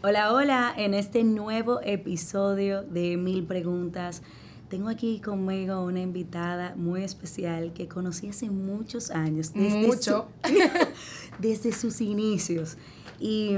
Hola, 0.00 0.32
hola, 0.32 0.72
en 0.76 0.94
este 0.94 1.24
nuevo 1.24 1.80
episodio 1.82 2.84
de 2.84 3.16
Mil 3.16 3.42
Preguntas. 3.42 4.22
Tengo 4.68 4.90
aquí 4.90 5.18
conmigo 5.18 5.82
una 5.82 6.00
invitada 6.00 6.76
muy 6.76 7.02
especial 7.02 7.72
que 7.72 7.88
conocí 7.88 8.28
hace 8.28 8.48
muchos 8.48 9.10
años. 9.10 9.52
Desde 9.54 9.88
Mucho. 9.88 10.28
desde 11.40 11.72
sus 11.72 12.00
inicios. 12.00 12.78
Y, 13.18 13.56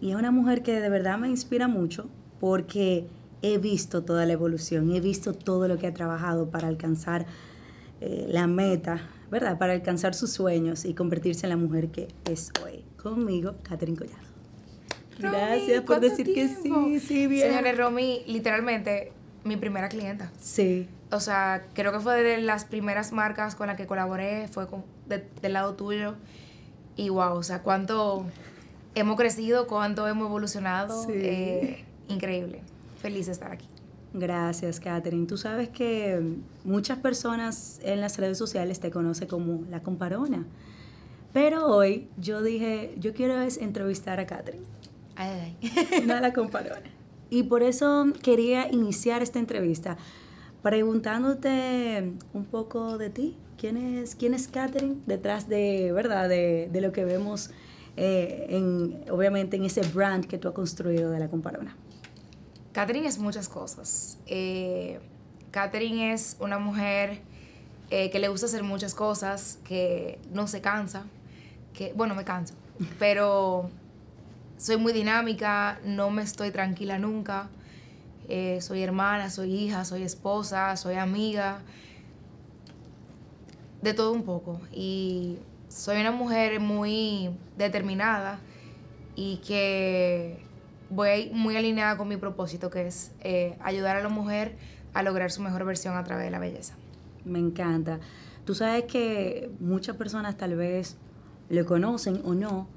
y 0.00 0.10
es 0.12 0.16
una 0.16 0.30
mujer 0.30 0.62
que 0.62 0.80
de 0.80 0.88
verdad 0.88 1.18
me 1.18 1.28
inspira 1.28 1.68
mucho 1.68 2.08
porque 2.40 3.06
he 3.42 3.58
visto 3.58 4.02
toda 4.02 4.24
la 4.24 4.32
evolución, 4.32 4.90
he 4.92 5.00
visto 5.02 5.34
todo 5.34 5.68
lo 5.68 5.76
que 5.76 5.88
ha 5.88 5.92
trabajado 5.92 6.48
para 6.48 6.68
alcanzar 6.68 7.26
eh, 8.00 8.28
la 8.30 8.46
meta, 8.46 9.10
¿verdad? 9.30 9.58
Para 9.58 9.74
alcanzar 9.74 10.14
sus 10.14 10.30
sueños 10.30 10.86
y 10.86 10.94
convertirse 10.94 11.44
en 11.44 11.50
la 11.50 11.58
mujer 11.58 11.90
que 11.90 12.08
es 12.24 12.50
hoy. 12.64 12.82
Conmigo, 12.96 13.56
Catherine 13.62 13.98
Collado. 13.98 14.31
Gracias 15.22 15.82
por 15.82 16.00
decir 16.00 16.32
que 16.34 16.48
sí, 16.48 17.00
sí, 17.00 17.26
bien. 17.26 17.48
Señores, 17.48 17.78
Romy, 17.78 18.22
literalmente 18.26 19.12
mi 19.44 19.56
primera 19.56 19.88
clienta. 19.88 20.30
Sí. 20.38 20.88
O 21.10 21.20
sea, 21.20 21.64
creo 21.74 21.92
que 21.92 22.00
fue 22.00 22.22
de 22.22 22.40
las 22.40 22.64
primeras 22.64 23.12
marcas 23.12 23.54
con 23.54 23.66
las 23.66 23.76
que 23.76 23.86
colaboré, 23.86 24.48
fue 24.48 24.66
del 25.06 25.52
lado 25.52 25.74
tuyo. 25.74 26.14
Y 26.96 27.08
wow, 27.08 27.34
o 27.34 27.42
sea, 27.42 27.62
cuánto 27.62 28.24
hemos 28.94 29.16
crecido, 29.16 29.66
cuánto 29.66 30.06
hemos 30.08 30.28
evolucionado. 30.28 31.06
Eh, 31.10 31.84
increíble. 32.08 32.60
Feliz 33.00 33.26
de 33.26 33.32
estar 33.32 33.52
aquí. 33.52 33.66
Gracias, 34.14 34.78
Catherine. 34.78 35.26
Tú 35.26 35.38
sabes 35.38 35.70
que 35.70 36.20
muchas 36.64 36.98
personas 36.98 37.80
en 37.82 38.00
las 38.00 38.18
redes 38.18 38.36
sociales 38.36 38.78
te 38.78 38.90
conocen 38.90 39.26
como 39.26 39.64
la 39.70 39.82
comparona. 39.82 40.44
Pero 41.32 41.66
hoy 41.66 42.08
yo 42.18 42.42
dije, 42.42 42.94
yo 42.98 43.14
quiero 43.14 43.40
entrevistar 43.40 44.20
a 44.20 44.26
Catherine. 44.26 44.64
Ay, 45.16 45.56
ay. 45.62 46.04
No 46.06 46.14
a 46.14 46.20
la 46.20 46.32
comparona. 46.32 46.90
Y 47.30 47.44
por 47.44 47.62
eso 47.62 48.06
quería 48.22 48.70
iniciar 48.70 49.22
esta 49.22 49.38
entrevista 49.38 49.96
preguntándote 50.62 52.12
un 52.32 52.44
poco 52.44 52.98
de 52.98 53.10
ti. 53.10 53.36
¿Quién 53.58 53.76
es, 53.76 54.14
quién 54.14 54.34
es 54.34 54.48
Catherine 54.48 54.96
detrás 55.06 55.48
de, 55.48 55.92
verdad, 55.92 56.28
de, 56.28 56.68
de 56.72 56.80
lo 56.80 56.92
que 56.92 57.04
vemos, 57.04 57.50
eh, 57.96 58.46
en, 58.48 59.04
obviamente, 59.10 59.56
en 59.56 59.64
ese 59.64 59.82
brand 59.82 60.26
que 60.26 60.36
tú 60.36 60.48
has 60.48 60.54
construido 60.54 61.10
de 61.10 61.20
la 61.20 61.28
comparona? 61.28 61.76
Catherine 62.72 63.06
es 63.06 63.18
muchas 63.18 63.48
cosas. 63.48 64.18
Eh, 64.26 64.98
Catherine 65.52 66.12
es 66.12 66.36
una 66.40 66.58
mujer 66.58 67.20
eh, 67.90 68.10
que 68.10 68.18
le 68.18 68.28
gusta 68.28 68.46
hacer 68.46 68.62
muchas 68.62 68.94
cosas, 68.94 69.58
que 69.64 70.18
no 70.32 70.46
se 70.48 70.60
cansa, 70.60 71.04
que, 71.72 71.92
bueno, 71.92 72.14
me 72.14 72.24
canso, 72.24 72.54
pero 72.98 73.70
soy 74.62 74.76
muy 74.76 74.92
dinámica, 74.92 75.80
no 75.84 76.10
me 76.10 76.22
estoy 76.22 76.52
tranquila 76.52 76.96
nunca. 76.96 77.48
Eh, 78.28 78.60
soy 78.60 78.80
hermana, 78.80 79.28
soy 79.28 79.52
hija, 79.52 79.84
soy 79.84 80.04
esposa, 80.04 80.76
soy 80.76 80.94
amiga, 80.94 81.62
de 83.82 83.92
todo 83.92 84.12
un 84.12 84.22
poco. 84.22 84.60
Y 84.72 85.38
soy 85.68 86.00
una 86.00 86.12
mujer 86.12 86.60
muy 86.60 87.30
determinada 87.58 88.38
y 89.16 89.38
que 89.38 90.38
voy 90.90 91.30
muy 91.34 91.56
alineada 91.56 91.96
con 91.96 92.06
mi 92.06 92.16
propósito, 92.16 92.70
que 92.70 92.86
es 92.86 93.10
eh, 93.20 93.58
ayudar 93.64 93.96
a 93.96 94.02
la 94.04 94.10
mujer 94.10 94.54
a 94.94 95.02
lograr 95.02 95.32
su 95.32 95.42
mejor 95.42 95.64
versión 95.64 95.96
a 95.96 96.04
través 96.04 96.26
de 96.26 96.30
la 96.30 96.38
belleza. 96.38 96.74
Me 97.24 97.40
encanta. 97.40 97.98
Tú 98.44 98.54
sabes 98.54 98.84
que 98.84 99.50
muchas 99.58 99.96
personas 99.96 100.36
tal 100.36 100.54
vez 100.54 100.96
lo 101.48 101.66
conocen 101.66 102.22
o 102.24 102.34
no, 102.34 102.68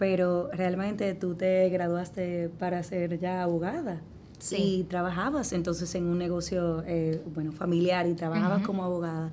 pero 0.00 0.50
realmente 0.52 1.14
tú 1.14 1.36
te 1.36 1.68
graduaste 1.68 2.48
para 2.58 2.82
ser 2.82 3.20
ya 3.20 3.44
abogada. 3.44 4.00
Sí. 4.38 4.56
Y 4.56 4.84
trabajabas 4.84 5.52
entonces 5.52 5.94
en 5.94 6.06
un 6.06 6.18
negocio, 6.18 6.82
eh, 6.86 7.22
bueno, 7.34 7.52
familiar 7.52 8.08
y 8.08 8.14
trabajabas 8.14 8.66
como 8.66 8.82
abogada. 8.82 9.30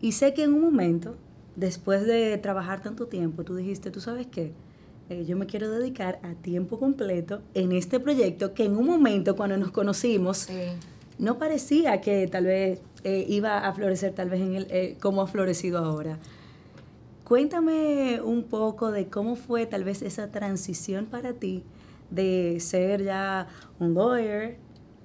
Y 0.00 0.12
sé 0.12 0.32
que 0.32 0.44
en 0.44 0.54
un 0.54 0.62
momento, 0.62 1.16
después 1.56 2.06
de 2.06 2.38
trabajar 2.38 2.80
tanto 2.80 3.08
tiempo, 3.08 3.44
tú 3.44 3.56
dijiste, 3.56 3.90
¿tú 3.90 4.00
sabes 4.00 4.28
qué? 4.28 4.52
Eh, 5.10 5.26
yo 5.26 5.36
me 5.36 5.46
quiero 5.46 5.68
dedicar 5.68 6.20
a 6.22 6.34
tiempo 6.34 6.78
completo 6.78 7.42
en 7.54 7.72
este 7.72 7.98
proyecto 7.98 8.54
que 8.54 8.64
en 8.64 8.76
un 8.76 8.86
momento 8.86 9.34
cuando 9.34 9.56
nos 9.56 9.72
conocimos 9.72 10.48
no 11.18 11.36
parecía 11.36 12.00
que 12.00 12.28
tal 12.28 12.44
vez 12.46 12.80
eh, 13.04 13.26
iba 13.28 13.66
a 13.66 13.72
florecer 13.72 14.14
tal 14.14 14.30
vez 14.30 14.40
en 14.40 14.54
el, 14.54 14.66
eh, 14.70 14.96
como 15.00 15.22
ha 15.22 15.26
florecido 15.26 15.78
ahora. 15.78 16.18
Cuéntame 17.30 18.20
un 18.22 18.42
poco 18.42 18.90
de 18.90 19.06
cómo 19.06 19.36
fue 19.36 19.64
tal 19.64 19.84
vez 19.84 20.02
esa 20.02 20.32
transición 20.32 21.06
para 21.06 21.32
ti 21.32 21.62
de 22.10 22.58
ser 22.58 23.04
ya 23.04 23.46
un 23.78 23.94
lawyer 23.94 24.58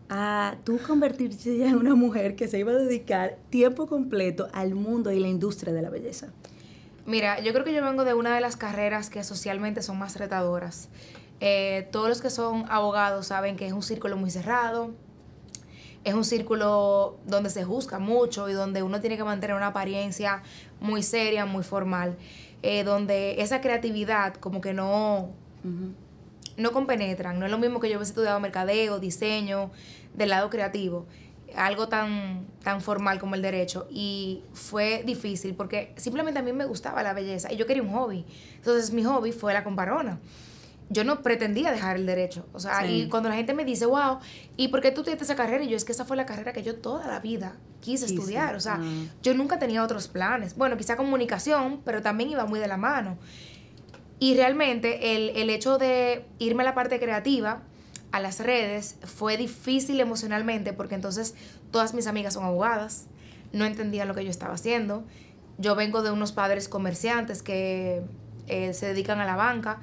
a 0.09 0.56
tú 0.63 0.80
convertirte 0.80 1.56
ya 1.56 1.68
en 1.68 1.75
una 1.75 1.94
mujer 1.94 2.36
que 2.36 2.47
se 2.47 2.58
iba 2.58 2.72
a 2.72 2.75
dedicar 2.78 3.38
tiempo 3.52 3.86
completo 3.86 4.47
al 4.53 4.74
mundo 4.74 5.12
y 5.12 5.19
la 5.19 5.28
industria 5.28 5.72
de 5.72 5.84
la 5.84 5.91
belleza. 5.91 6.30
Mira, 7.06 7.41
yo 7.41 7.53
creo 7.53 7.63
que 7.63 7.75
yo 7.75 7.84
vengo 7.84 8.03
de 8.06 8.16
una 8.16 8.34
de 8.34 8.42
las 8.42 8.57
carreras 8.57 9.12
que 9.12 9.24
socialmente 9.24 9.84
son 9.84 10.00
más 10.00 10.18
retadoras. 10.18 10.90
Eh, 11.42 11.88
todos 11.92 12.09
los 12.09 12.24
que 12.24 12.31
son 12.31 12.66
abogados 12.69 13.28
saben 13.28 13.56
que 13.56 13.68
es 13.68 13.74
un 13.74 13.84
círculo 13.84 14.18
muy 14.18 14.31
cerrado, 14.31 14.96
es 16.05 16.13
un 16.13 16.23
círculo 16.23 17.17
donde 17.25 17.49
se 17.49 17.66
juzga 17.66 17.99
mucho 17.99 18.47
y 18.47 18.53
donde 18.53 18.83
uno 18.83 19.01
tiene 19.01 19.17
que 19.17 19.23
mantener 19.23 19.55
una 19.55 19.67
apariencia 19.67 20.43
muy 20.79 21.03
seria, 21.03 21.45
muy 21.45 21.63
formal, 21.63 22.16
eh, 22.61 22.83
donde 22.83 23.41
esa 23.41 23.59
creatividad 23.59 24.35
como 24.35 24.61
que 24.61 24.73
no, 24.73 25.31
no 26.55 26.71
compenetran. 26.71 27.39
No 27.39 27.45
es 27.45 27.51
lo 27.51 27.57
mismo 27.57 27.79
que 27.79 27.89
yo 27.89 27.97
hubiese 27.97 28.11
estudiado 28.11 28.39
mercadeo, 28.39 28.99
diseño, 28.99 29.71
del 30.13 30.29
lado 30.29 30.49
creativo 30.49 31.05
algo 31.55 31.88
tan, 31.88 32.45
tan 32.63 32.81
formal 32.81 33.19
como 33.19 33.35
el 33.35 33.41
derecho 33.41 33.88
y 33.89 34.44
fue 34.53 35.03
difícil 35.05 35.55
porque 35.55 35.94
simplemente 35.95 36.39
a 36.39 36.44
mí 36.44 36.51
me 36.51 36.65
gustaba 36.65 37.01
la 37.03 37.13
belleza 37.13 37.51
y 37.51 37.55
yo 37.55 37.65
quería 37.65 37.83
un 37.83 37.94
hobby. 37.94 38.25
Entonces 38.57 38.91
mi 38.91 39.03
hobby 39.03 39.31
fue 39.31 39.53
la 39.53 39.63
comparona. 39.63 40.19
Yo 40.90 41.03
no 41.03 41.22
pretendía 41.22 41.72
dejar 41.72 41.96
el 41.96 42.06
derecho. 42.06 42.46
O 42.53 42.59
sea, 42.59 42.85
y 42.85 43.09
cuando 43.09 43.29
la 43.29 43.35
gente 43.35 43.53
me 43.53 43.66
dice, 43.66 43.85
wow, 43.85 44.19
¿y 44.56 44.68
por 44.68 44.81
qué 44.81 44.91
tú 44.91 45.03
tienes 45.03 45.22
esa 45.22 45.35
carrera? 45.35 45.63
Y 45.63 45.69
yo, 45.69 45.78
es 45.78 45.84
que 45.84 45.91
esa 45.91 46.06
fue 46.06 46.16
la 46.16 46.25
carrera 46.25 46.53
que 46.53 46.62
yo 46.62 46.75
toda 46.75 47.07
la 47.07 47.19
vida 47.19 47.57
quise 47.79 48.06
estudiar. 48.06 48.56
O 48.56 48.59
sea, 48.59 48.79
yo 49.24 49.34
nunca 49.34 49.57
tenía 49.57 49.84
otros 49.84 50.07
planes. 50.07 50.56
Bueno, 50.56 50.78
quizá 50.78 50.95
comunicación, 50.95 51.81
pero 51.84 52.01
también 52.01 52.29
iba 52.29 52.45
muy 52.45 52.59
de 52.59 52.68
la 52.68 52.78
mano. 52.78 53.18
Y 54.19 54.35
realmente 54.35 55.16
el, 55.16 55.29
el 55.35 55.50
hecho 55.50 55.78
de 55.78 56.25
irme 56.40 56.63
a 56.63 56.66
la 56.66 56.75
parte 56.75 57.00
creativa, 57.00 57.63
a 58.12 58.19
las 58.22 58.40
redes 58.40 58.97
fue 59.03 59.35
difícil 59.35 60.00
emocionalmente 60.00 60.72
porque 60.72 60.95
entonces 60.95 61.35
todas 61.69 61.94
mis 61.94 62.07
amigas 62.07 62.35
son 62.35 62.45
abogadas, 62.45 63.07
no 63.51 63.66
entendían 63.66 64.07
lo 64.07 64.16
que 64.16 64.24
yo 64.24 64.29
estaba 64.29 64.53
haciendo. 64.53 65.03
Yo 65.57 65.75
vengo 65.75 66.01
de 66.01 66.12
unos 66.12 66.31
padres 66.31 66.69
comerciantes 66.69 67.44
que 67.44 68.03
eh, 68.47 68.74
se 68.74 68.85
dedican 68.85 69.19
a 69.19 69.25
la 69.25 69.35
banca. 69.35 69.81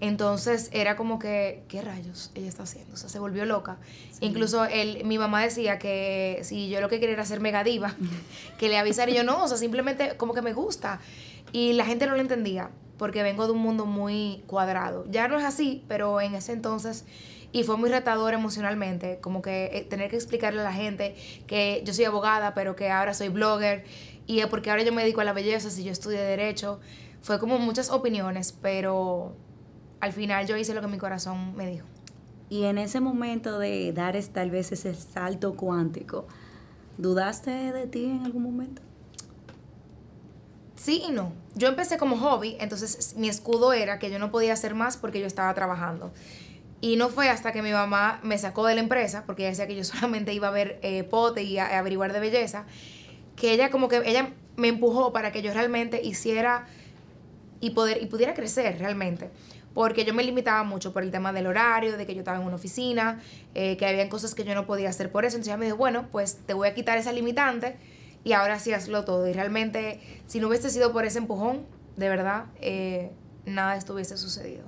Entonces 0.00 0.68
era 0.72 0.96
como 0.96 1.18
que, 1.18 1.64
¿qué 1.68 1.82
rayos 1.82 2.30
ella 2.34 2.48
está 2.48 2.62
haciendo? 2.62 2.94
O 2.94 2.96
sea, 2.96 3.08
se 3.08 3.18
volvió 3.18 3.44
loca. 3.44 3.78
Incluso 4.20 4.64
él, 4.64 5.02
mi 5.04 5.18
mamá 5.18 5.42
decía 5.42 5.78
que 5.78 6.40
si 6.42 6.68
yo 6.68 6.80
lo 6.80 6.88
que 6.88 7.00
quería 7.00 7.14
era 7.14 7.24
ser 7.24 7.40
mega 7.40 7.64
diva, 7.64 7.94
que 8.58 8.68
le 8.68 8.78
avisara 8.78 9.10
y 9.10 9.14
yo 9.14 9.24
no, 9.24 9.42
o 9.44 9.48
sea, 9.48 9.56
simplemente 9.56 10.16
como 10.16 10.34
que 10.34 10.42
me 10.42 10.52
gusta. 10.52 11.00
Y 11.52 11.72
la 11.72 11.84
gente 11.84 12.06
no 12.06 12.14
lo 12.14 12.20
entendía 12.20 12.70
porque 12.96 13.22
vengo 13.22 13.46
de 13.46 13.52
un 13.52 13.60
mundo 13.60 13.86
muy 13.86 14.44
cuadrado. 14.46 15.04
Ya 15.08 15.26
no 15.28 15.38
es 15.38 15.44
así, 15.44 15.84
pero 15.88 16.20
en 16.20 16.34
ese 16.34 16.52
entonces 16.52 17.04
y 17.50 17.64
fue 17.64 17.76
muy 17.76 17.88
retador 17.88 18.34
emocionalmente, 18.34 19.18
como 19.20 19.40
que 19.40 19.70
eh, 19.72 19.86
tener 19.88 20.10
que 20.10 20.16
explicarle 20.16 20.60
a 20.60 20.64
la 20.64 20.72
gente 20.72 21.16
que 21.46 21.82
yo 21.84 21.94
soy 21.94 22.04
abogada, 22.04 22.54
pero 22.54 22.76
que 22.76 22.90
ahora 22.90 23.14
soy 23.14 23.30
blogger 23.30 23.84
y 24.26 24.44
porque 24.46 24.70
ahora 24.70 24.82
yo 24.82 24.92
me 24.92 25.02
dedico 25.02 25.22
a 25.22 25.24
la 25.24 25.32
belleza 25.32 25.70
si 25.70 25.84
yo 25.84 25.92
estudié 25.92 26.20
derecho. 26.20 26.80
Fue 27.22 27.38
como 27.38 27.58
muchas 27.58 27.90
opiniones, 27.90 28.52
pero 28.52 29.34
al 30.00 30.12
final 30.12 30.46
yo 30.46 30.56
hice 30.56 30.74
lo 30.74 30.80
que 30.80 30.88
mi 30.88 30.98
corazón 30.98 31.56
me 31.56 31.66
dijo. 31.66 31.86
Y 32.50 32.64
en 32.64 32.78
ese 32.78 33.00
momento 33.00 33.58
de 33.58 33.92
dar 33.92 34.16
tal 34.32 34.50
vez 34.50 34.72
ese 34.72 34.94
salto 34.94 35.54
cuántico, 35.54 36.26
¿dudaste 36.96 37.50
de 37.50 37.86
ti 37.86 38.04
en 38.04 38.24
algún 38.24 38.42
momento? 38.42 38.82
Sí 40.76 41.02
y 41.06 41.10
no. 41.10 41.32
Yo 41.54 41.68
empecé 41.68 41.98
como 41.98 42.16
hobby, 42.16 42.56
entonces 42.60 43.16
mi 43.16 43.28
escudo 43.28 43.72
era 43.72 43.98
que 43.98 44.10
yo 44.10 44.18
no 44.18 44.30
podía 44.30 44.52
hacer 44.52 44.74
más 44.74 44.96
porque 44.96 45.20
yo 45.20 45.26
estaba 45.26 45.52
trabajando. 45.52 46.12
Y 46.80 46.96
no 46.96 47.08
fue 47.08 47.28
hasta 47.28 47.52
que 47.52 47.62
mi 47.62 47.72
mamá 47.72 48.20
me 48.22 48.38
sacó 48.38 48.64
de 48.66 48.76
la 48.76 48.80
empresa, 48.80 49.24
porque 49.26 49.42
ella 49.42 49.50
decía 49.50 49.66
que 49.66 49.74
yo 49.74 49.84
solamente 49.84 50.32
iba 50.32 50.48
a 50.48 50.52
ver 50.52 50.78
eh, 50.82 51.02
pote 51.04 51.42
y 51.42 51.58
a, 51.58 51.78
averiguar 51.78 52.12
de 52.12 52.20
belleza, 52.20 52.64
que 53.36 53.52
ella 53.52 53.70
como 53.70 53.88
que 53.88 54.02
ella 54.06 54.32
me 54.56 54.68
empujó 54.68 55.12
para 55.12 55.32
que 55.32 55.42
yo 55.42 55.52
realmente 55.52 56.00
hiciera 56.02 56.66
y, 57.60 57.70
poder, 57.70 58.02
y 58.02 58.06
pudiera 58.06 58.34
crecer 58.34 58.78
realmente. 58.78 59.30
Porque 59.78 60.04
yo 60.04 60.12
me 60.12 60.24
limitaba 60.24 60.64
mucho 60.64 60.92
por 60.92 61.04
el 61.04 61.12
tema 61.12 61.32
del 61.32 61.46
horario, 61.46 61.96
de 61.96 62.04
que 62.04 62.12
yo 62.12 62.22
estaba 62.22 62.38
en 62.38 62.44
una 62.44 62.56
oficina, 62.56 63.20
eh, 63.54 63.76
que 63.76 63.86
había 63.86 64.08
cosas 64.08 64.34
que 64.34 64.42
yo 64.42 64.52
no 64.56 64.66
podía 64.66 64.88
hacer 64.88 65.12
por 65.12 65.24
eso. 65.24 65.36
Entonces 65.36 65.52
ella 65.52 65.56
me 65.56 65.66
dijo, 65.66 65.76
bueno, 65.76 66.08
pues 66.10 66.38
te 66.44 66.52
voy 66.52 66.66
a 66.66 66.74
quitar 66.74 66.98
esa 66.98 67.12
limitante 67.12 67.76
y 68.24 68.32
ahora 68.32 68.58
sí 68.58 68.72
hazlo 68.72 69.04
todo. 69.04 69.28
Y 69.28 69.34
realmente, 69.34 70.00
si 70.26 70.40
no 70.40 70.48
hubiese 70.48 70.70
sido 70.70 70.92
por 70.92 71.04
ese 71.04 71.18
empujón, 71.18 71.60
de 71.96 72.08
verdad, 72.08 72.46
eh, 72.60 73.12
nada 73.46 73.76
estuviese 73.76 74.16
sucedido. 74.16 74.64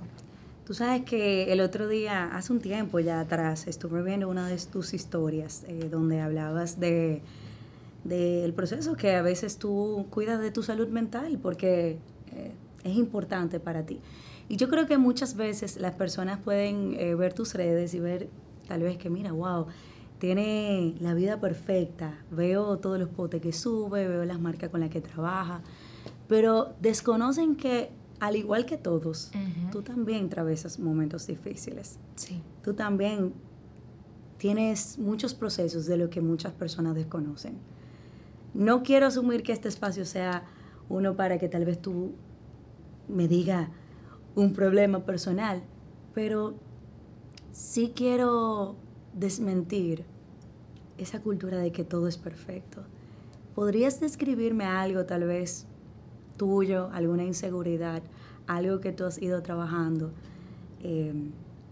Tú 0.65 0.73
sabes 0.73 1.03
que 1.03 1.51
el 1.51 1.59
otro 1.59 1.89
día, 1.89 2.29
hace 2.33 2.53
un 2.53 2.61
tiempo 2.61 3.01
ya 3.01 3.19
atrás, 3.19 3.67
estuve 3.67 4.01
viendo 4.03 4.29
una 4.29 4.47
de 4.47 4.57
tus 4.59 4.93
historias 4.93 5.65
eh, 5.67 5.89
donde 5.91 6.21
hablabas 6.21 6.79
de 6.79 7.21
del 8.05 8.53
proceso 8.53 8.95
que 8.95 9.13
a 9.13 9.21
veces 9.21 9.57
tú 9.57 10.07
cuidas 10.09 10.39
de 10.39 10.51
tu 10.51 10.63
salud 10.63 10.87
mental 10.87 11.37
porque 11.39 11.99
eh, 12.33 12.53
es 12.85 12.95
importante 12.95 13.59
para 13.59 13.85
ti. 13.85 13.99
Y 14.51 14.57
yo 14.57 14.67
creo 14.67 14.85
que 14.85 14.97
muchas 14.97 15.37
veces 15.37 15.77
las 15.77 15.93
personas 15.93 16.37
pueden 16.37 16.93
eh, 16.99 17.15
ver 17.15 17.31
tus 17.31 17.53
redes 17.53 17.93
y 17.93 18.01
ver 18.01 18.27
tal 18.67 18.81
vez 18.81 18.97
que, 18.97 19.09
mira, 19.09 19.31
wow, 19.31 19.67
tiene 20.19 20.93
la 20.99 21.13
vida 21.13 21.39
perfecta, 21.39 22.19
veo 22.31 22.77
todos 22.77 22.99
los 22.99 23.07
potes 23.07 23.41
que 23.41 23.53
sube, 23.53 24.09
veo 24.09 24.25
las 24.25 24.41
marcas 24.41 24.69
con 24.69 24.81
las 24.81 24.89
que 24.89 24.99
trabaja, 24.99 25.61
pero 26.27 26.75
desconocen 26.81 27.55
que 27.55 27.91
al 28.19 28.35
igual 28.35 28.65
que 28.65 28.75
todos, 28.75 29.31
tú 29.71 29.83
también 29.83 30.25
atravesas 30.25 30.79
momentos 30.79 31.27
difíciles. 31.27 31.97
Sí. 32.17 32.43
Tú 32.61 32.73
también 32.73 33.33
tienes 34.37 34.99
muchos 34.99 35.33
procesos 35.33 35.85
de 35.85 35.95
lo 35.95 36.09
que 36.09 36.19
muchas 36.19 36.51
personas 36.51 36.93
desconocen. 36.95 37.55
No 38.53 38.83
quiero 38.83 39.05
asumir 39.05 39.43
que 39.43 39.53
este 39.53 39.69
espacio 39.69 40.03
sea 40.03 40.43
uno 40.89 41.15
para 41.15 41.37
que 41.37 41.47
tal 41.47 41.63
vez 41.63 41.81
tú 41.81 42.11
me 43.07 43.29
diga 43.29 43.69
un 44.35 44.53
problema 44.53 45.05
personal, 45.05 45.61
pero 46.13 46.53
sí 47.51 47.93
quiero 47.95 48.75
desmentir 49.13 50.03
esa 50.97 51.21
cultura 51.21 51.57
de 51.57 51.71
que 51.71 51.83
todo 51.83 52.07
es 52.07 52.17
perfecto. 52.17 52.83
¿Podrías 53.55 53.99
describirme 53.99 54.65
algo 54.65 55.05
tal 55.05 55.25
vez 55.25 55.65
tuyo, 56.37 56.89
alguna 56.93 57.23
inseguridad, 57.23 58.01
algo 58.47 58.79
que 58.79 58.91
tú 58.91 59.05
has 59.05 59.21
ido 59.21 59.41
trabajando 59.41 60.11
eh, 60.81 61.13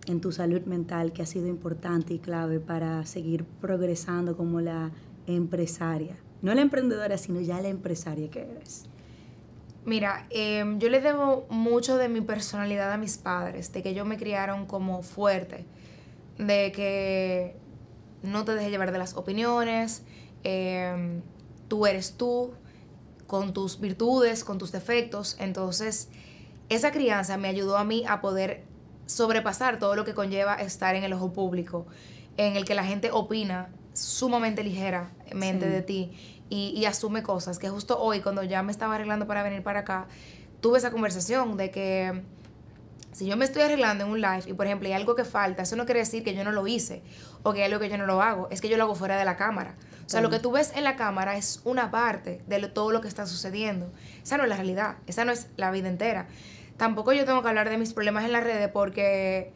en 0.08 0.22
tu 0.22 0.32
salud 0.32 0.62
mental 0.66 1.14
que 1.14 1.22
ha 1.22 1.26
sido 1.26 1.48
importante 1.48 2.14
y 2.14 2.20
clave 2.20 2.60
para 2.60 3.06
seguir 3.06 3.46
progresando 3.62 4.36
como 4.36 4.62
la 4.62 4.92
empresaria? 5.28 6.18
No 6.42 6.54
la 6.54 6.62
emprendedora, 6.62 7.18
sino 7.18 7.40
ya 7.42 7.62
la 7.62 7.70
empresaria 7.70 8.30
que 8.30 8.42
eres. 8.42 8.90
Mira, 9.90 10.28
em, 10.30 10.78
yo 10.78 10.88
le 10.88 11.02
debo 11.02 11.48
mucho 11.50 11.98
de 11.98 12.10
mi 12.10 12.22
personalidad 12.22 12.92
a 12.92 12.98
mis 12.98 13.18
padres, 13.18 13.74
de 13.74 13.82
que 13.82 13.90
ellos 13.90 14.06
me 14.06 14.18
criaron 14.18 14.68
como 14.68 15.02
fuerte, 15.02 15.66
de 16.38 16.72
que 16.72 17.56
no 18.22 18.46
te 18.46 18.54
dejes 18.54 18.70
llevar 18.70 18.92
de 18.92 19.00
las 19.00 19.16
opiniones, 19.16 20.04
em, 20.44 21.24
tú 21.68 21.88
eres 21.88 22.18
tú, 22.18 22.54
con 23.26 23.52
tus 23.52 23.80
virtudes, 23.80 24.44
con 24.44 24.60
tus 24.60 24.72
defectos. 24.72 25.36
Entonces, 25.40 26.10
esa 26.70 26.92
crianza 26.92 27.38
me 27.38 27.48
ayudó 27.48 27.76
a 27.76 27.84
mí 27.84 28.06
a 28.08 28.22
poder 28.22 28.66
sobrepasar 29.08 29.80
todo 29.80 29.96
lo 29.96 30.06
que 30.06 30.14
conlleva 30.14 30.54
estar 30.54 30.94
en 30.94 31.04
el 31.04 31.14
ojo 31.14 31.34
público, 31.34 31.88
en 32.38 32.56
el 32.58 32.64
que 32.64 32.76
la 32.76 32.84
gente 32.84 33.10
opina 33.12 33.70
sumamente 33.94 34.64
ligeramente 34.64 35.68
de 35.68 35.82
ti 35.82 36.39
y, 36.50 36.84
asume 36.86 37.22
cosas, 37.22 37.60
que 37.60 37.70
justo 37.70 38.00
hoy 38.00 38.22
cuando 38.22 38.44
ya 38.44 38.64
me 38.64 38.72
estaba 38.72 38.96
arreglando 38.96 39.28
para 39.28 39.44
venir 39.44 39.62
para 39.62 39.82
acá, 39.82 40.08
tuve 40.62 40.80
esa 40.80 40.92
conversación 40.92 41.58
de 41.58 41.70
que 41.70 42.24
si 43.12 43.28
yo 43.28 43.38
me 43.38 43.46
estoy 43.46 43.62
arreglando 43.62 44.06
en 44.06 44.12
un 44.12 44.22
live 44.22 44.44
y 44.48 44.54
por 44.54 44.66
ejemplo 44.66 44.88
hay 44.88 44.94
algo 44.94 45.16
que 45.16 45.26
falta, 45.26 45.64
eso 45.64 45.76
no 45.76 45.86
quiere 45.86 46.00
decir 46.00 46.24
que 46.24 46.34
yo 46.34 46.44
no 46.44 46.52
lo 46.52 46.66
hice 46.68 47.04
o 47.44 47.54
que 47.54 47.60
hay 47.60 47.72
algo 47.72 47.80
que 47.80 47.90
yo 47.90 47.98
no 47.98 48.06
lo 48.06 48.22
hago, 48.22 48.48
es 48.50 48.62
que 48.62 48.70
yo 48.70 48.78
lo 48.78 48.84
hago 48.84 48.96
fuera 48.96 49.18
de 49.18 49.26
la 49.26 49.36
cámara. 49.36 49.76
O 50.06 50.10
sea, 50.10 50.22
lo 50.22 50.32
que 50.32 50.40
tú 50.40 50.52
ves 50.52 50.72
en 50.76 50.84
la 50.84 50.96
cámara 50.96 51.38
es 51.38 51.62
una 51.66 51.92
parte 51.92 52.42
de 52.48 52.68
todo 52.68 52.92
lo 52.92 53.00
que 53.00 53.08
está 53.08 53.28
sucediendo. 53.28 53.92
Esa 54.24 54.38
no 54.38 54.44
es 54.44 54.50
la 54.50 54.56
realidad, 54.56 54.98
esa 55.06 55.24
no 55.24 55.32
es 55.32 55.50
la 55.56 55.70
vida 55.70 55.88
entera. 55.88 56.28
Tampoco 56.78 57.14
yo 57.14 57.26
tengo 57.26 57.44
que 57.44 57.48
hablar 57.48 57.70
de 57.70 57.78
mis 57.78 57.94
problemas 57.94 58.26
en 58.26 58.32
las 58.32 58.44
redes 58.44 58.70
porque 58.70 59.54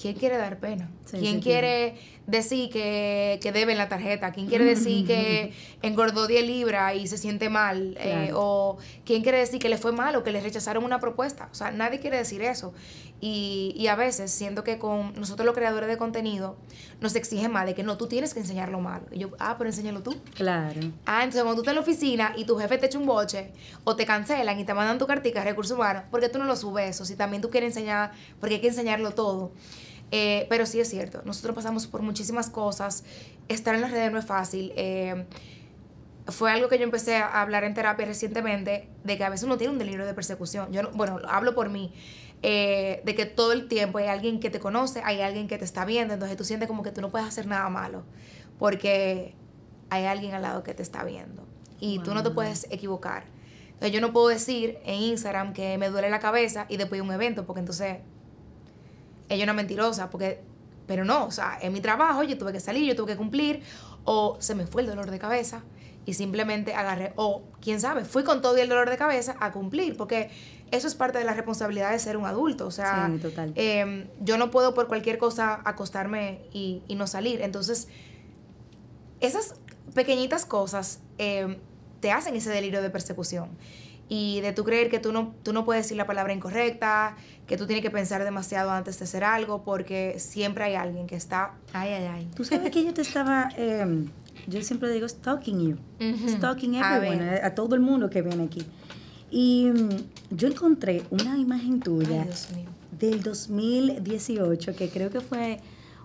¿quién 0.00 0.14
quiere 0.14 0.36
dar 0.36 0.58
pena? 0.58 0.90
¿Quién 1.08 1.40
quiere 1.40 1.96
decir 2.32 2.70
que, 2.70 3.38
que 3.40 3.52
debe 3.52 3.76
la 3.76 3.88
tarjeta? 3.88 4.32
¿Quién 4.32 4.48
quiere 4.48 4.64
decir 4.64 5.06
que 5.06 5.52
engordó 5.82 6.26
10 6.26 6.44
libras 6.44 6.96
y 6.96 7.06
se 7.06 7.16
siente 7.16 7.48
mal? 7.48 7.96
Eh, 8.00 8.32
¿O 8.34 8.78
quién 9.04 9.22
quiere 9.22 9.38
decir 9.38 9.60
que 9.60 9.68
le 9.68 9.78
fue 9.78 9.92
mal 9.92 10.16
o 10.16 10.24
que 10.24 10.32
le 10.32 10.40
rechazaron 10.40 10.82
una 10.82 10.98
propuesta? 10.98 11.48
O 11.52 11.54
sea, 11.54 11.70
nadie 11.70 12.00
quiere 12.00 12.16
decir 12.16 12.42
eso. 12.42 12.74
Y, 13.20 13.72
y 13.76 13.86
a 13.86 13.94
veces 13.94 14.32
siento 14.32 14.64
que 14.64 14.78
con 14.78 15.14
nosotros 15.14 15.46
los 15.46 15.54
creadores 15.54 15.88
de 15.88 15.96
contenido 15.96 16.56
nos 17.00 17.14
exigen 17.14 17.52
más 17.52 17.66
de 17.66 17.74
que 17.74 17.84
no, 17.84 17.96
tú 17.96 18.08
tienes 18.08 18.34
que 18.34 18.40
enseñar 18.40 18.68
lo 18.70 18.80
malo. 18.80 19.04
Y 19.12 19.20
yo, 19.20 19.30
ah, 19.38 19.54
pero 19.58 19.70
enséñalo 19.70 20.02
tú. 20.02 20.16
Claro. 20.34 20.80
Ah, 21.06 21.22
entonces 21.22 21.42
cuando 21.42 21.54
tú 21.54 21.60
estás 21.60 21.72
en 21.72 21.76
la 21.76 21.82
oficina 21.82 22.32
y 22.36 22.44
tu 22.46 22.56
jefe 22.58 22.78
te 22.78 22.86
echa 22.86 22.98
un 22.98 23.06
boche 23.06 23.52
o 23.84 23.94
te 23.94 24.06
cancelan 24.06 24.58
y 24.58 24.64
te 24.64 24.74
mandan 24.74 24.98
tu 24.98 25.06
cartica 25.06 25.40
de 25.40 25.50
recursos 25.50 25.76
humanos, 25.76 26.02
porque 26.10 26.28
tú 26.28 26.38
no 26.38 26.46
lo 26.46 26.56
subes 26.56 26.90
eso? 26.90 27.04
Si 27.04 27.14
también 27.14 27.42
tú 27.42 27.50
quieres 27.50 27.76
enseñar, 27.76 28.10
porque 28.40 28.56
hay 28.56 28.60
que 28.60 28.68
enseñarlo 28.68 29.12
todo. 29.12 29.52
Eh, 30.14 30.46
pero 30.50 30.66
sí 30.66 30.78
es 30.78 30.90
cierto, 30.90 31.22
nosotros 31.24 31.54
pasamos 31.54 31.86
por 31.86 32.02
muchísimas 32.02 32.50
cosas. 32.50 33.02
Estar 33.48 33.74
en 33.74 33.80
las 33.80 33.90
redes 33.90 34.12
no 34.12 34.18
es 34.18 34.26
fácil. 34.26 34.72
Eh, 34.76 35.26
fue 36.28 36.52
algo 36.52 36.68
que 36.68 36.78
yo 36.78 36.84
empecé 36.84 37.16
a 37.16 37.40
hablar 37.40 37.64
en 37.64 37.72
terapia 37.72 38.04
recientemente, 38.04 38.88
de 39.02 39.16
que 39.16 39.24
a 39.24 39.30
veces 39.30 39.44
uno 39.44 39.56
tiene 39.56 39.72
un 39.72 39.78
delirio 39.78 40.04
de 40.04 40.12
persecución. 40.12 40.70
Yo, 40.70 40.90
bueno, 40.92 41.18
hablo 41.26 41.54
por 41.54 41.70
mí. 41.70 41.92
Eh, 42.42 43.00
de 43.04 43.14
que 43.14 43.24
todo 43.24 43.52
el 43.52 43.68
tiempo 43.68 43.98
hay 43.98 44.08
alguien 44.08 44.38
que 44.38 44.50
te 44.50 44.60
conoce, 44.60 45.00
hay 45.04 45.20
alguien 45.20 45.48
que 45.48 45.58
te 45.58 45.64
está 45.64 45.84
viendo, 45.84 46.12
entonces 46.12 46.36
tú 46.36 46.44
sientes 46.44 46.66
como 46.68 46.82
que 46.82 46.90
tú 46.90 47.00
no 47.00 47.08
puedes 47.08 47.26
hacer 47.26 47.46
nada 47.46 47.68
malo, 47.68 48.02
porque 48.58 49.36
hay 49.90 50.06
alguien 50.06 50.34
al 50.34 50.42
lado 50.42 50.64
que 50.64 50.74
te 50.74 50.82
está 50.82 51.04
viendo 51.04 51.46
y 51.78 52.00
tú 52.00 52.14
no 52.14 52.24
te 52.24 52.30
puedes 52.30 52.66
equivocar. 52.70 53.26
Entonces 53.68 53.92
yo 53.92 54.00
no 54.00 54.12
puedo 54.12 54.26
decir 54.26 54.78
en 54.84 54.96
Instagram 54.96 55.52
que 55.52 55.78
me 55.78 55.88
duele 55.88 56.10
la 56.10 56.18
cabeza 56.18 56.66
y 56.68 56.78
después 56.78 57.00
de 57.00 57.02
un 57.02 57.12
evento, 57.12 57.46
porque 57.46 57.60
entonces 57.60 57.98
ella 59.28 59.42
es 59.42 59.44
una 59.44 59.52
mentirosa, 59.52 60.10
porque, 60.10 60.40
pero 60.86 61.04
no, 61.04 61.26
o 61.26 61.30
sea, 61.30 61.58
en 61.60 61.72
mi 61.72 61.80
trabajo 61.80 62.22
yo 62.22 62.36
tuve 62.38 62.52
que 62.52 62.60
salir, 62.60 62.86
yo 62.86 62.96
tuve 62.96 63.12
que 63.12 63.16
cumplir, 63.16 63.62
o 64.04 64.36
se 64.40 64.54
me 64.54 64.66
fue 64.66 64.82
el 64.82 64.88
dolor 64.88 65.10
de 65.10 65.18
cabeza 65.18 65.62
y 66.04 66.14
simplemente 66.14 66.74
agarré, 66.74 67.12
o 67.16 67.42
quién 67.60 67.80
sabe, 67.80 68.04
fui 68.04 68.24
con 68.24 68.42
todo 68.42 68.56
el 68.56 68.68
dolor 68.68 68.90
de 68.90 68.96
cabeza 68.96 69.36
a 69.40 69.52
cumplir, 69.52 69.96
porque 69.96 70.30
eso 70.70 70.88
es 70.88 70.94
parte 70.94 71.18
de 71.18 71.24
la 71.24 71.34
responsabilidad 71.34 71.92
de 71.92 71.98
ser 71.98 72.16
un 72.16 72.26
adulto, 72.26 72.66
o 72.66 72.70
sea, 72.70 73.10
em, 73.54 74.08
yo 74.20 74.36
no 74.38 74.50
puedo 74.50 74.74
por 74.74 74.88
cualquier 74.88 75.18
cosa 75.18 75.60
acostarme 75.64 76.40
y, 76.52 76.82
no 76.96 77.06
salir, 77.06 77.42
entonces, 77.42 77.88
esas 79.20 79.54
pequeñitas 79.94 80.44
cosas 80.44 81.00
em, 81.18 81.58
te 82.00 82.10
hacen 82.10 82.34
ese 82.34 82.50
delirio 82.50 82.82
de 82.82 82.90
persecución 82.90 83.50
y 84.08 84.40
de 84.40 84.52
tú 84.52 84.64
creer 84.64 84.90
que 84.90 84.98
tú 84.98 85.12
no, 85.12 85.34
tú 85.42 85.52
no 85.52 85.64
puedes 85.64 85.84
decir 85.84 85.96
la 85.96 86.06
palabra 86.06 86.32
incorrecta, 86.32 87.16
que 87.46 87.56
tú 87.56 87.66
tienes 87.66 87.82
que 87.82 87.90
pensar 87.90 88.24
demasiado 88.24 88.70
antes 88.70 88.98
de 88.98 89.04
hacer 89.04 89.24
algo, 89.24 89.62
porque 89.62 90.16
siempre 90.18 90.64
hay 90.64 90.74
alguien 90.74 91.06
que 91.06 91.16
está, 91.16 91.54
ay, 91.72 91.90
ay, 91.90 92.04
ay. 92.04 92.30
Tú 92.34 92.44
sabes 92.44 92.70
que 92.70 92.84
yo 92.84 92.92
te 92.92 93.02
estaba, 93.02 93.48
em, 93.56 94.08
yo 94.46 94.62
siempre 94.62 94.90
digo 94.90 95.08
stalking 95.08 95.60
you, 95.60 95.76
stalking 96.28 96.74
everyone, 96.74 97.22
a, 97.22 97.46
a, 97.46 97.54
todo 97.54 97.74
el 97.74 97.80
mundo 97.80 98.10
que 98.10 98.22
viene 98.22 98.44
aquí. 98.44 98.66
Y 99.30 99.70
mm, 99.72 100.36
yo 100.36 100.48
encontré 100.48 101.04
una 101.10 101.38
imagen 101.38 101.80
tuya 101.80 102.26
del 102.90 103.22
2018, 103.22 104.76
que 104.76 104.90
creo 104.90 105.10
que 105.10 105.20
fue 105.20 105.58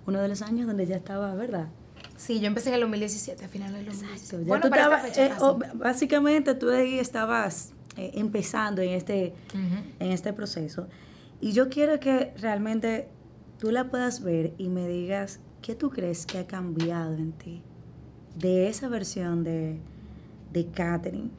uno 0.06 0.22
de 0.22 0.30
los 0.30 0.42
años 0.42 0.66
donde 0.66 0.88
ya 0.88 0.96
estaba, 0.96 1.36
¿verdad? 1.36 1.68
Sí, 2.16 2.40
yo 2.40 2.48
empecé 2.48 2.70
en 2.70 2.76
el 2.76 2.82
2017, 2.82 3.46
a 3.46 3.48
finales 3.48 3.76
del 3.76 3.86
2017. 3.86 4.46
Bueno, 4.46 4.68
tú 4.68 4.74
estabas, 4.74 5.18
eh, 5.18 5.32
básicamente 5.76 6.56
tú 6.56 6.70
ahí 6.72 6.98
estabas 6.98 7.74
eh, 7.98 8.12
empezando 8.14 8.82
en 8.82 8.92
este, 8.92 9.34
en 9.54 10.12
este 10.12 10.34
proceso. 10.34 10.88
Y 11.42 11.52
yo 11.52 11.70
quiero 11.70 12.00
que 12.00 12.34
realmente 12.38 13.08
tú 13.60 13.72
la 13.72 13.90
puedas 13.90 14.24
ver 14.24 14.54
y 14.58 14.70
me 14.70 14.88
digas 14.88 15.40
qué 15.62 15.76
tú 15.76 15.90
crees 15.90 16.26
que 16.26 16.40
ha 16.40 16.48
cambiado 16.48 17.16
en 17.16 17.32
ti 17.34 17.62
de 18.36 18.68
esa 18.70 18.88
versión 18.88 19.44
de, 19.44 19.80
de 20.54 20.68
Catherine 20.68 21.30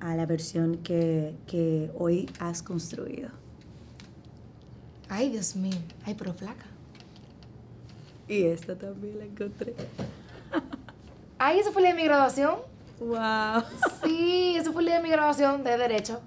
a 0.00 0.16
la 0.16 0.26
versión 0.26 0.78
que, 0.78 1.34
que 1.46 1.90
hoy 1.98 2.28
has 2.38 2.62
construido. 2.62 3.28
Ay, 5.08 5.30
Dios 5.30 5.56
mío. 5.56 5.76
Ay, 6.04 6.14
pero 6.16 6.32
flaca. 6.32 6.66
Y 8.28 8.44
esta 8.44 8.78
también 8.78 9.18
la 9.18 9.24
encontré. 9.24 9.74
Ay, 11.38 11.58
¿eso 11.58 11.72
fue 11.72 11.82
la 11.82 11.88
de 11.88 11.94
mi 11.94 12.04
graduación? 12.04 12.69
Wow. 13.00 13.64
Sí, 14.04 14.56
eso 14.56 14.72
fue 14.72 14.82
el 14.82 14.86
día 14.86 14.96
de 14.96 15.02
mi 15.02 15.08
grabación 15.08 15.64
de 15.64 15.76
Derecho. 15.78 16.20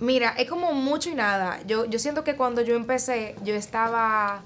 Mira, 0.00 0.30
es 0.30 0.48
como 0.48 0.72
mucho 0.72 1.10
y 1.10 1.14
nada. 1.14 1.60
Yo, 1.66 1.84
yo 1.84 1.98
siento 1.98 2.24
que 2.24 2.34
cuando 2.34 2.62
yo 2.62 2.74
empecé, 2.74 3.36
yo 3.44 3.54
estaba 3.54 4.42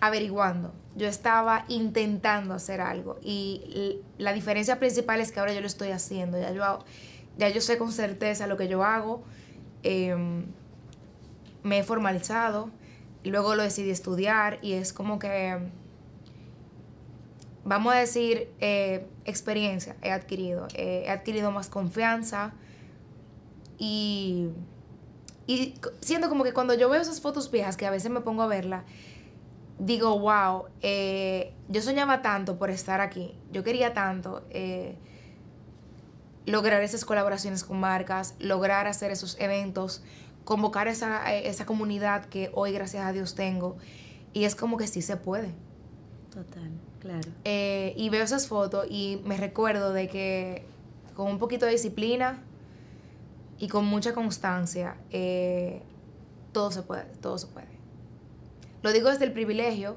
averiguando. 0.00 0.72
Yo 0.96 1.06
estaba 1.06 1.64
intentando 1.68 2.52
hacer 2.52 2.80
algo. 2.80 3.18
Y 3.22 4.00
la 4.18 4.32
diferencia 4.32 4.78
principal 4.78 5.20
es 5.20 5.32
que 5.32 5.40
ahora 5.40 5.54
yo 5.54 5.60
lo 5.60 5.66
estoy 5.66 5.90
haciendo. 5.90 6.38
Ya 6.38 6.52
yo, 6.52 6.84
ya 7.38 7.48
yo 7.48 7.60
sé 7.60 7.78
con 7.78 7.92
certeza 7.92 8.46
lo 8.46 8.56
que 8.56 8.68
yo 8.68 8.84
hago. 8.84 9.22
Em, 9.82 10.44
me 11.62 11.78
he 11.78 11.84
formalizado. 11.84 12.70
Luego 13.24 13.54
lo 13.54 13.62
decidí 13.62 13.90
estudiar. 13.90 14.58
Y 14.60 14.72
es 14.72 14.92
como 14.92 15.18
que 15.18 15.58
vamos 17.66 17.92
a 17.92 17.98
decir, 17.98 18.48
eh, 18.60 19.06
experiencia 19.26 19.96
he 20.02 20.10
adquirido. 20.10 20.66
Eh, 20.74 21.04
he 21.06 21.10
adquirido 21.10 21.50
más 21.50 21.68
confianza 21.68 22.54
y 23.76 24.48
y 25.46 25.74
siento 26.00 26.28
como 26.28 26.42
que 26.44 26.52
cuando 26.52 26.74
yo 26.74 26.88
veo 26.88 27.00
esas 27.00 27.20
fotos 27.20 27.50
viejas, 27.50 27.76
que 27.76 27.86
a 27.86 27.90
veces 27.90 28.10
me 28.10 28.20
pongo 28.20 28.42
a 28.42 28.46
verla, 28.48 28.84
digo, 29.78 30.18
wow, 30.18 30.64
eh, 30.80 31.54
yo 31.68 31.82
soñaba 31.82 32.20
tanto 32.20 32.58
por 32.58 32.70
estar 32.70 33.00
aquí, 33.00 33.38
yo 33.52 33.62
quería 33.62 33.94
tanto 33.94 34.44
eh, 34.50 34.96
lograr 36.46 36.82
esas 36.82 37.04
colaboraciones 37.04 37.62
con 37.62 37.78
marcas, 37.78 38.34
lograr 38.40 38.88
hacer 38.88 39.12
esos 39.12 39.38
eventos, 39.38 40.02
convocar 40.44 40.88
esa, 40.88 41.32
esa 41.32 41.64
comunidad 41.64 42.24
que 42.26 42.50
hoy 42.52 42.72
gracias 42.72 43.04
a 43.04 43.12
Dios 43.12 43.34
tengo. 43.34 43.76
Y 44.32 44.44
es 44.44 44.54
como 44.54 44.76
que 44.76 44.86
sí 44.86 45.00
se 45.00 45.16
puede. 45.16 45.54
Total, 46.30 46.70
claro. 47.06 47.28
Eh, 47.44 47.94
y 47.96 48.08
veo 48.10 48.22
esas 48.22 48.48
fotos 48.48 48.86
y 48.90 49.20
me 49.24 49.36
recuerdo 49.36 49.92
de 49.92 50.08
que 50.08 50.64
con 51.14 51.28
un 51.28 51.38
poquito 51.38 51.64
de 51.66 51.72
disciplina 51.72 52.42
y 53.58 53.68
con 53.68 53.86
mucha 53.86 54.12
constancia, 54.12 54.96
todo 56.52 56.70
se 56.70 56.82
puede, 56.82 57.04
todo 57.20 57.38
se 57.38 57.46
puede. 57.46 57.76
Lo 58.82 58.92
digo 58.92 59.10
desde 59.10 59.24
el 59.24 59.32
privilegio. 59.32 59.96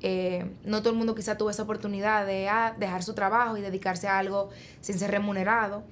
Eh, 0.00 0.48
no 0.64 0.80
todo 0.80 0.92
el 0.92 0.96
mundo 0.96 1.16
quizá 1.16 1.36
tuvo 1.36 1.50
esa 1.50 1.64
oportunidad 1.64 2.24
de 2.24 2.48
ah, 2.48 2.72
dejar 2.78 3.02
su 3.02 3.14
trabajo 3.14 3.56
y 3.56 3.60
dedicarse 3.60 4.06
a 4.06 4.18
algo 4.18 4.50
sin 4.80 4.96
ser 4.96 5.10
remunerado, 5.10 5.82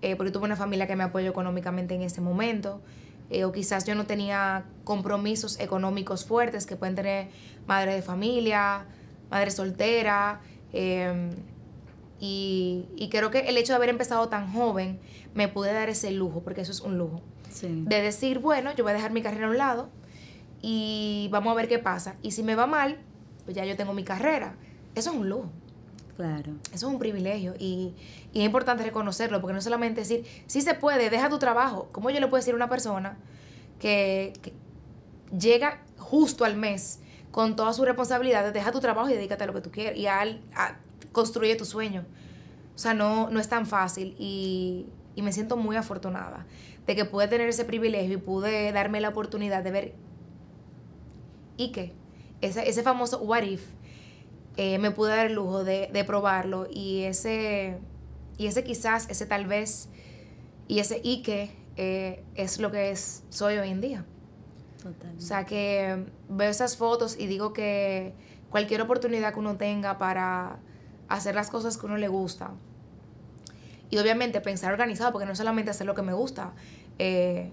eh, 0.00 0.14
porque 0.14 0.30
tuve 0.30 0.44
una 0.44 0.54
familia 0.54 0.86
que 0.86 0.94
me 0.94 1.02
apoyó 1.02 1.28
económicamente 1.28 1.96
en 1.96 2.02
ese 2.02 2.20
momento, 2.20 2.80
eh, 3.30 3.44
o 3.44 3.50
quizás 3.50 3.84
yo 3.84 3.96
no 3.96 4.06
tenía 4.06 4.64
compromisos 4.84 5.58
económicos 5.58 6.24
fuertes 6.24 6.66
que 6.66 6.76
pueden 6.76 6.94
tener 6.94 7.30
madre 7.66 7.94
de 7.94 8.02
familia, 8.02 8.86
madre 9.30 9.50
soltera, 9.50 10.40
em, 10.72 11.30
y, 12.20 12.86
y, 12.96 13.08
creo 13.10 13.30
que 13.30 13.40
el 13.40 13.56
hecho 13.56 13.72
de 13.72 13.76
haber 13.76 13.90
empezado 13.90 14.28
tan 14.28 14.52
joven 14.52 14.98
me 15.34 15.46
pude 15.46 15.72
dar 15.72 15.88
ese 15.88 16.10
lujo, 16.10 16.42
porque 16.42 16.62
eso 16.62 16.72
es 16.72 16.80
un 16.80 16.98
lujo, 16.98 17.22
de 17.62 18.02
decir, 18.02 18.40
bueno, 18.40 18.74
yo 18.74 18.84
voy 18.84 18.90
a 18.90 18.94
dejar 18.94 19.12
mi 19.12 19.22
carrera 19.22 19.46
a 19.46 19.50
un 19.50 19.58
lado, 19.58 19.88
y 20.60 21.28
vamos 21.30 21.52
a 21.52 21.54
ver 21.54 21.68
qué 21.68 21.78
pasa. 21.78 22.16
Y 22.22 22.32
si 22.32 22.42
me 22.42 22.54
va 22.54 22.66
mal, 22.66 22.98
pues 23.44 23.56
ya 23.56 23.64
yo 23.64 23.76
tengo 23.76 23.92
mi 23.92 24.02
carrera. 24.02 24.56
Eso 24.94 25.10
es 25.10 25.16
un 25.16 25.28
lujo. 25.28 25.50
Claro. 26.16 26.54
Eso 26.72 26.88
es 26.88 26.92
un 26.92 26.98
privilegio 26.98 27.54
y, 27.56 27.94
y, 28.32 28.40
es 28.40 28.44
importante 28.44 28.82
reconocerlo, 28.82 29.40
porque 29.40 29.54
no 29.54 29.60
solamente 29.60 30.00
decir, 30.00 30.24
sí 30.46 30.62
se 30.62 30.74
puede, 30.74 31.10
deja 31.10 31.28
tu 31.28 31.38
trabajo. 31.38 31.88
¿Cómo 31.92 32.10
yo 32.10 32.18
le 32.18 32.26
puedo 32.26 32.40
decir 32.40 32.54
a 32.54 32.56
una 32.56 32.68
persona 32.68 33.16
que, 33.78 34.32
llega 35.36 35.82
justo 35.96 36.44
al 36.44 36.56
mes 36.56 37.00
con 37.30 37.56
todas 37.56 37.76
sus 37.76 37.86
responsabilidades, 37.86 38.52
deja 38.52 38.72
tu 38.72 38.80
trabajo 38.80 39.08
y 39.08 39.14
dedícate 39.14 39.44
a 39.44 39.46
lo 39.46 39.54
que 39.54 39.60
tú 39.60 39.70
quieres 39.70 39.98
y 39.98 40.06
a, 40.06 40.24
construye 41.12 41.56
tu 41.56 41.64
sueño? 41.64 42.04
O 42.74 42.78
sea, 42.78 42.94
no, 42.94 43.28
no 43.30 43.40
es 43.40 43.48
tan 43.48 43.66
fácil 43.66 44.14
y, 44.18 44.86
y 45.14 45.22
me 45.22 45.32
siento 45.32 45.56
muy 45.56 45.76
afortunada 45.76 46.46
de 46.86 46.96
que 46.96 47.04
pude 47.04 47.28
tener 47.28 47.48
ese 47.48 47.64
privilegio 47.64 48.14
y 48.14 48.20
pude 48.20 48.72
darme 48.72 49.00
la 49.00 49.10
oportunidad 49.10 49.62
de 49.62 49.70
ver 49.70 49.94
y 51.56 51.72
que 51.72 51.92
ese, 52.40 52.68
ese 52.68 52.82
famoso 52.82 53.18
what 53.18 53.42
if 53.42 53.62
eh, 54.56 54.78
me 54.78 54.90
pude 54.90 55.10
dar 55.10 55.26
el 55.26 55.34
lujo 55.34 55.64
de, 55.64 55.88
de, 55.92 56.04
probarlo 56.04 56.66
y 56.70 57.02
ese, 57.02 57.78
y 58.38 58.46
ese 58.46 58.64
quizás, 58.64 59.08
ese 59.10 59.26
tal 59.26 59.46
vez 59.46 59.88
y 60.66 60.80
ese 60.80 61.00
y 61.04 61.22
que 61.22 61.50
eh, 61.76 62.24
es 62.34 62.58
lo 62.58 62.70
que 62.70 62.90
es, 62.90 63.22
soy 63.28 63.56
hoy 63.58 63.68
en 63.68 63.80
día. 63.80 64.04
O 65.16 65.20
sea 65.20 65.44
que 65.44 66.06
veo 66.28 66.50
esas 66.50 66.76
fotos 66.76 67.18
y 67.18 67.26
digo 67.26 67.52
que 67.52 68.14
cualquier 68.50 68.80
oportunidad 68.80 69.32
que 69.32 69.40
uno 69.40 69.56
tenga 69.56 69.98
para 69.98 70.58
hacer 71.08 71.34
las 71.34 71.50
cosas 71.50 71.76
que 71.76 71.86
uno 71.86 71.96
le 71.96 72.08
gusta 72.08 72.52
y 73.90 73.98
obviamente 73.98 74.40
pensar 74.40 74.72
organizado, 74.72 75.12
porque 75.12 75.26
no 75.26 75.34
solamente 75.34 75.70
hacer 75.70 75.86
lo 75.86 75.94
que 75.94 76.02
me 76.02 76.12
gusta, 76.12 76.52
eh, 76.98 77.50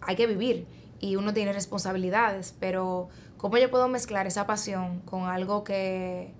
hay 0.00 0.16
que 0.16 0.26
vivir 0.26 0.66
y 1.00 1.16
uno 1.16 1.34
tiene 1.34 1.52
responsabilidades, 1.52 2.54
pero 2.58 3.08
¿cómo 3.36 3.58
yo 3.58 3.70
puedo 3.70 3.88
mezclar 3.88 4.26
esa 4.26 4.46
pasión 4.46 5.00
con 5.00 5.24
algo 5.24 5.64
que, 5.64 6.32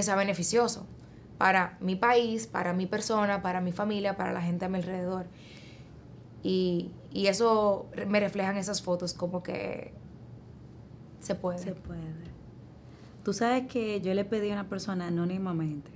sea 0.00 0.16
beneficioso 0.16 0.86
para 1.36 1.76
mi 1.80 1.96
país, 1.96 2.46
para 2.46 2.72
mi 2.72 2.86
persona, 2.86 3.42
para 3.42 3.60
mi 3.60 3.72
familia, 3.72 4.16
para 4.16 4.32
la 4.32 4.40
gente 4.40 4.64
a 4.64 4.68
mi 4.68 4.78
alrededor? 4.78 5.26
Y, 6.42 6.90
eso 7.14 7.86
me 8.08 8.20
refleja 8.20 8.50
en 8.50 8.56
esas 8.56 8.82
fotos 8.82 9.12
como 9.12 9.42
que 9.42 9.92
se 11.20 11.34
puede. 11.34 11.58
Se 11.58 11.72
puede. 11.72 12.00
Tú 13.24 13.32
sabes 13.32 13.68
que 13.68 14.00
yo 14.00 14.14
le 14.14 14.24
pedí 14.24 14.50
a 14.50 14.54
una 14.54 14.68
persona 14.68 15.06
anónimamente, 15.06 15.90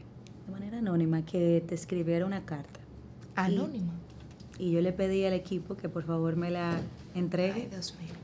de 0.47 0.53
manera 0.53 0.79
anónima, 0.79 1.25
que 1.25 1.65
te 1.67 1.75
escribiera 1.75 2.25
una 2.25 2.45
carta. 2.45 2.81
Anónima. 3.35 3.93
Y, 4.59 4.71
yo 4.71 4.81
le 4.81 4.93
pedí 4.93 5.25
al 5.25 5.33
equipo 5.33 5.76
que 5.76 5.88
por 5.88 6.05
favor 6.05 6.37
me 6.37 6.50
la 6.50 6.81
entregue. 7.15 7.62
Ay, 7.62 7.69
Dios 7.71 7.97
mío. 8.00 8.15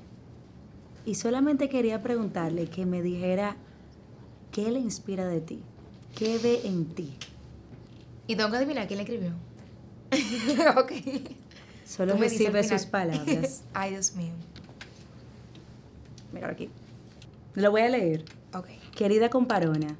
Y 1.05 1.17
solamente 1.17 1.69
quería 1.69 2.03
preguntarle 2.03 2.67
que 2.67 2.87
me 2.87 3.03
dijera 3.03 3.57
qué 4.53 4.71
le 4.71 4.79
inspira 4.79 5.27
de 5.27 5.41
ti, 5.41 5.63
qué 6.15 6.39
ve 6.39 6.61
en 6.65 6.87
ti. 6.87 7.13
Y 8.29 8.37
tengo 8.37 8.51
que 8.51 8.59
adivinar 8.59 8.87
quién 8.87 8.99
le 8.99 9.03
escribió. 9.03 9.33
ok. 10.81 10.93
Solo 11.85 12.17
recibe 12.17 12.63
sus 12.65 12.87
palabras. 12.87 13.65
Ay, 13.75 13.91
Dios 13.91 14.15
mío. 14.15 14.33
Mira 16.33 16.49
aquí. 16.49 16.71
Lo 17.55 17.71
voy 17.71 17.83
a 17.83 17.89
leer. 17.89 18.25
Ok. 18.55 18.69
Querida 18.95 19.29
comparona, 19.31 19.97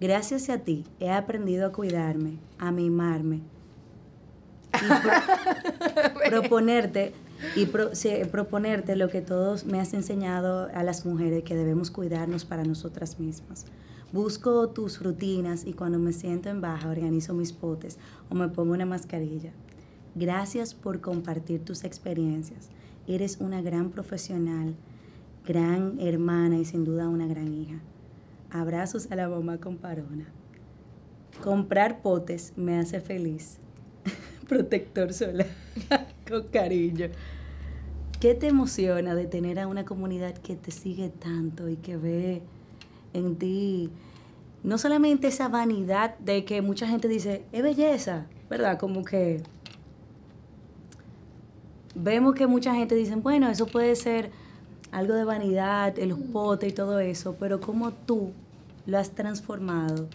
gracias 0.00 0.48
a 0.50 0.58
ti 0.58 0.84
he 1.00 1.10
aprendido 1.10 1.66
a 1.66 1.72
cuidarme, 1.72 2.38
a 2.58 2.70
mimarme 2.70 3.40
y 4.74 6.28
proponerte 6.28 7.14
y 7.54 7.66
proponerte 7.66 8.96
lo 8.96 9.08
que 9.08 9.20
todos 9.20 9.64
me 9.64 9.80
has 9.80 9.94
enseñado 9.94 10.68
a 10.72 10.82
las 10.82 11.04
mujeres, 11.04 11.44
que 11.44 11.54
debemos 11.54 11.90
cuidarnos 11.90 12.44
para 12.44 12.64
nosotras 12.64 13.18
mismas. 13.18 13.66
Busco 14.12 14.68
tus 14.68 15.02
rutinas 15.02 15.66
y 15.66 15.72
cuando 15.72 15.98
me 15.98 16.12
siento 16.12 16.48
en 16.48 16.60
baja 16.60 16.88
organizo 16.88 17.34
mis 17.34 17.52
potes 17.52 17.98
o 18.30 18.34
me 18.34 18.48
pongo 18.48 18.72
una 18.72 18.86
mascarilla. 18.86 19.52
Gracias 20.18 20.72
por 20.72 21.02
compartir 21.02 21.62
tus 21.62 21.84
experiencias. 21.84 22.70
Eres 23.06 23.36
una 23.38 23.60
gran 23.60 23.90
profesional, 23.90 24.74
gran 25.46 26.00
hermana 26.00 26.56
y 26.56 26.64
sin 26.64 26.86
duda 26.86 27.10
una 27.10 27.26
gran 27.26 27.52
hija. 27.52 27.80
Abrazos 28.50 29.12
a 29.12 29.16
la 29.16 29.28
mamá 29.28 29.58
comparona. 29.58 30.24
Comprar 31.44 32.00
potes 32.00 32.54
me 32.56 32.78
hace 32.78 33.02
feliz. 33.02 33.58
Protector 34.48 35.12
solar. 35.12 35.48
con 36.26 36.44
cariño. 36.44 37.08
¿Qué 38.18 38.34
te 38.34 38.46
emociona 38.46 39.14
de 39.14 39.26
tener 39.26 39.58
a 39.58 39.66
una 39.66 39.84
comunidad 39.84 40.34
que 40.38 40.56
te 40.56 40.70
sigue 40.70 41.10
tanto 41.10 41.68
y 41.68 41.76
que 41.76 41.98
ve 41.98 42.40
en 43.12 43.36
ti 43.36 43.90
no 44.62 44.78
solamente 44.78 45.28
esa 45.28 45.48
vanidad 45.48 46.16
de 46.20 46.46
que 46.46 46.62
mucha 46.62 46.88
gente 46.88 47.06
dice, 47.06 47.44
es 47.52 47.62
belleza, 47.62 48.26
¿verdad? 48.48 48.78
Como 48.78 49.04
que 49.04 49.42
vemos 51.96 52.34
que 52.34 52.46
mucha 52.46 52.74
gente 52.74 52.94
dice, 52.94 53.16
bueno, 53.16 53.48
eso 53.48 53.66
puede 53.66 53.96
ser 53.96 54.30
algo 54.92 55.14
de 55.14 55.24
vanidad, 55.24 55.98
el 55.98 56.14
potes 56.14 56.70
y 56.70 56.72
todo 56.72 57.00
eso, 57.00 57.36
pero 57.40 57.60
como 57.60 57.90
tú 57.90 58.32
lo 58.86 58.98
has 58.98 59.10
transformado 59.10 60.06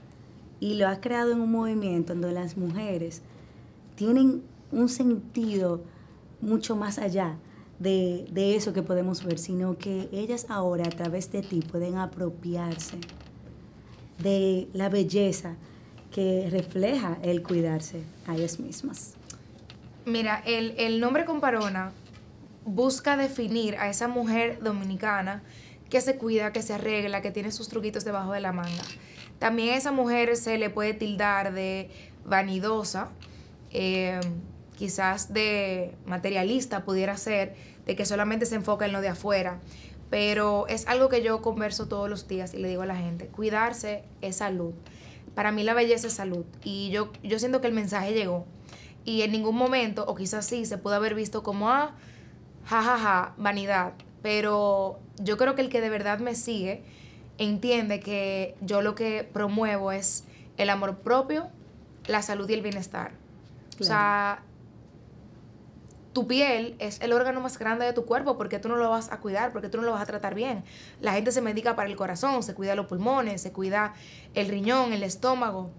y 0.60 0.76
lo 0.76 0.88
has 0.88 1.00
creado 1.00 1.32
en 1.32 1.42
un 1.42 1.52
movimiento 1.52 2.14
donde 2.14 2.32
las 2.32 2.56
mujeres 2.56 3.22
tienen 3.96 4.44
un 4.72 4.88
sentido 4.88 5.82
mucho 6.40 6.76
más 6.76 6.98
allá 7.00 7.36
de, 7.80 8.56
eso 8.56 8.74
que 8.74 8.84
podemos 8.84 9.24
ver, 9.24 9.40
sino 9.40 9.78
que 9.78 10.08
ellas 10.12 10.46
ahora 10.50 10.86
a 10.86 10.90
través 10.90 11.32
de 11.32 11.42
ti 11.42 11.62
pueden 11.62 11.98
apropiarse 11.98 12.98
de 14.20 14.68
la 14.74 14.88
belleza 14.90 15.56
que 16.12 16.48
refleja 16.52 17.18
el 17.24 17.42
cuidarse 17.42 18.04
a 18.28 18.36
ellas 18.36 18.60
mismas. 18.60 19.16
Mira, 20.06 20.42
el, 20.46 20.74
el 20.78 21.00
nombre 21.00 21.26
comparona 21.26 21.92
busca 22.66 23.18
definir 23.18 23.76
a 23.78 23.90
esa 23.90 24.08
mujer 24.08 24.60
dominicana 24.62 25.44
que 25.90 26.02
se 26.02 26.18
cuida, 26.18 26.54
que 26.54 26.62
se 26.62 26.74
arregla, 26.74 27.22
que 27.22 27.32
tiene 27.32 27.52
sus 27.52 27.68
truquitos 27.68 28.06
debajo 28.06 28.32
de 28.32 28.40
la 28.40 28.52
manga. 28.52 28.84
También 29.40 29.74
a 29.74 29.78
esa 29.78 29.92
mujer 29.92 30.36
se 30.38 30.58
le 30.58 30.70
puede 30.70 30.94
tildar 30.94 31.54
de 31.54 31.90
vanidosa, 32.26 33.10
eh, 33.72 34.20
quizás 34.78 35.34
de 35.34 35.96
materialista 36.06 36.86
pudiera 36.86 37.18
ser, 37.18 37.56
de 37.86 37.96
que 37.96 38.06
solamente 38.06 38.46
se 38.46 38.56
enfoca 38.56 38.86
en 38.86 38.94
lo 38.94 39.02
de 39.02 39.10
afuera. 39.10 39.60
Pero 40.10 40.68
es 40.68 40.88
algo 40.88 41.10
que 41.10 41.24
yo 41.24 41.42
converso 41.42 41.88
todos 41.88 42.10
los 42.10 42.28
días 42.28 42.54
y 42.54 42.58
le 42.58 42.68
digo 42.68 42.82
a 42.82 42.86
la 42.86 42.96
gente, 42.96 43.28
cuidarse 43.28 44.04
es 44.22 44.38
salud. 44.38 44.74
Para 45.36 45.52
mí 45.52 45.64
la 45.64 45.74
belleza 45.74 46.08
es 46.08 46.14
salud. 46.14 46.46
Y 46.64 46.90
yo, 46.92 47.12
yo 47.24 47.40
siento 47.40 47.62
que 47.62 47.68
el 47.68 47.74
mensaje 47.74 48.14
llegó. 48.14 48.46
Y 49.04 49.24
en 49.24 49.32
ningún 49.32 49.56
momento, 49.56 50.06
o 50.08 50.16
quizás 50.16 50.46
sí, 50.46 50.66
se 50.66 50.78
pudo 50.78 50.96
haber 50.96 51.16
visto 51.16 51.44
como, 51.44 51.70
ah, 51.70 51.96
jajaja, 52.66 52.98
ja, 52.98 53.04
ja, 53.04 53.34
vanidad. 53.38 53.94
Pero 54.22 55.00
yo 55.18 55.38
creo 55.38 55.56
que 55.56 55.62
el 55.62 55.70
que 55.70 55.82
de 55.82 55.90
verdad 55.90 56.20
me 56.20 56.36
sigue 56.36 56.84
entiende 57.38 58.00
que 58.00 58.56
yo 58.62 58.82
lo 58.82 58.94
que 58.94 59.28
promuevo 59.32 59.92
es 59.92 60.26
el 60.58 60.70
amor 60.70 60.98
propio, 60.98 61.48
la 62.06 62.22
salud 62.22 62.48
y 62.50 62.54
el 62.54 62.62
bienestar. 62.62 63.14
O 63.80 63.84
sea, 63.84 64.44
tu 66.14 66.28
piel 66.28 66.76
es 66.78 67.02
el 67.02 67.14
órgano 67.14 67.42
más 67.42 67.58
grande 67.58 67.86
de 67.86 67.94
tu 67.94 68.06
cuerpo, 68.06 68.38
porque 68.38 68.60
tú 68.60 68.70
no 68.70 68.76
lo 68.76 68.90
vas 68.90 69.12
a 69.12 69.20
cuidar, 69.20 69.52
porque 69.52 69.70
tú 69.70 69.78
no 69.78 69.84
lo 69.84 69.94
vas 69.94 70.02
a 70.02 70.06
tratar 70.06 70.36
bien. 70.36 70.64
La 71.00 71.14
gente 71.14 71.32
se 71.32 71.42
medica 71.42 71.76
para 71.76 71.90
el 71.90 71.96
corazón, 71.96 72.44
se 72.44 72.54
cuida 72.54 72.76
los 72.76 72.86
pulmones, 72.86 73.42
se 73.42 73.52
cuida 73.52 73.94
el 74.34 74.48
riñón, 74.48 74.94
el 74.94 75.04
estómago. 75.04 75.72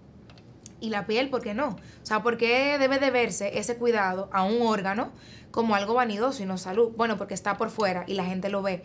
Y 0.83 0.91
la 0.91 1.07
piel, 1.07 1.31
¿por 1.31 1.43
qué 1.43 1.55
no? 1.55 1.69
O 1.69 2.05
sea, 2.07 2.25
¿por 2.25 2.37
qué 2.37 2.77
debe 2.77 2.99
de 2.99 3.13
verse 3.13 3.57
ese 3.57 3.77
cuidado 3.77 4.29
a 4.33 4.43
un 4.43 4.63
órgano 4.63 5.13
como 5.53 5.77
algo 5.77 5.95
vanidoso 5.95 6.43
y 6.43 6.47
no 6.47 6.59
salud? 6.59 6.91
Bueno, 6.97 7.17
porque 7.17 7.35
está 7.35 7.57
por 7.57 7.71
fuera 7.71 8.03
y 8.09 8.15
la 8.15 8.25
gente 8.25 8.49
lo 8.49 8.63
ve. 8.63 8.83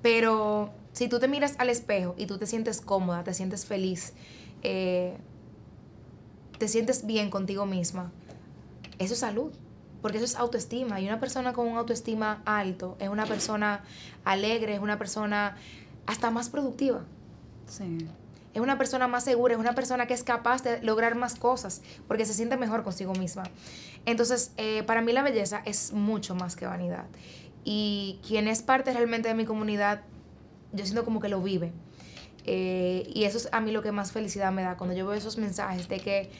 Pero 0.00 0.72
si 0.92 1.06
tú 1.06 1.18
te 1.18 1.28
miras 1.28 1.56
al 1.58 1.68
espejo 1.68 2.14
y 2.16 2.24
tú 2.24 2.38
te 2.38 2.46
sientes 2.46 2.80
cómoda, 2.80 3.24
te 3.24 3.34
sientes 3.34 3.66
feliz, 3.66 4.14
eh, 4.62 5.18
te 6.58 6.66
sientes 6.66 7.04
bien 7.04 7.28
contigo 7.28 7.66
misma, 7.66 8.10
eso 8.98 9.12
es 9.12 9.20
salud 9.20 9.52
porque 10.00 10.16
eso 10.16 10.24
es 10.24 10.36
autoestima. 10.36 10.98
Y 11.00 11.06
una 11.06 11.20
persona 11.20 11.52
con 11.52 11.66
un 11.66 11.76
autoestima 11.76 12.42
alto 12.46 12.96
es 13.00 13.10
una 13.10 13.26
persona 13.26 13.84
alegre, 14.24 14.74
es 14.74 14.80
una 14.80 14.98
persona 14.98 15.56
hasta 16.06 16.30
más 16.30 16.48
productiva. 16.48 17.00
Sí. 17.66 18.06
Es 18.54 18.60
una 18.60 18.78
persona 18.78 19.08
más 19.08 19.24
segura, 19.24 19.54
es 19.54 19.60
una 19.60 19.74
persona 19.74 20.06
que 20.06 20.14
es 20.14 20.24
capaz 20.24 20.62
de 20.62 20.80
lograr 20.82 21.16
más 21.16 21.34
cosas, 21.34 21.82
porque 22.06 22.24
se 22.24 22.34
siente 22.34 22.56
mejor 22.56 22.84
consigo 22.84 23.12
misma. 23.12 23.42
Entonces, 24.06 24.52
eh, 24.56 24.84
para 24.84 25.02
mí 25.02 25.12
la 25.12 25.22
belleza 25.22 25.60
es 25.64 25.92
mucho 25.92 26.34
más 26.34 26.56
que 26.56 26.66
vanidad. 26.66 27.04
Y 27.64 28.20
quien 28.26 28.46
es 28.46 28.62
parte 28.62 28.92
realmente 28.92 29.28
de 29.28 29.34
mi 29.34 29.44
comunidad, 29.44 30.02
yo 30.72 30.84
siento 30.84 31.04
como 31.04 31.20
que 31.20 31.28
lo 31.28 31.42
vive. 31.42 31.72
Eh, 32.46 33.10
y 33.12 33.24
eso 33.24 33.38
es 33.38 33.48
a 33.52 33.60
mí 33.60 33.72
lo 33.72 33.82
que 33.82 33.90
más 33.90 34.12
felicidad 34.12 34.52
me 34.52 34.62
da, 34.62 34.76
cuando 34.76 34.94
yo 34.94 35.06
veo 35.06 35.16
esos 35.16 35.38
mensajes 35.38 35.88
de 35.88 35.98
que 35.98 36.30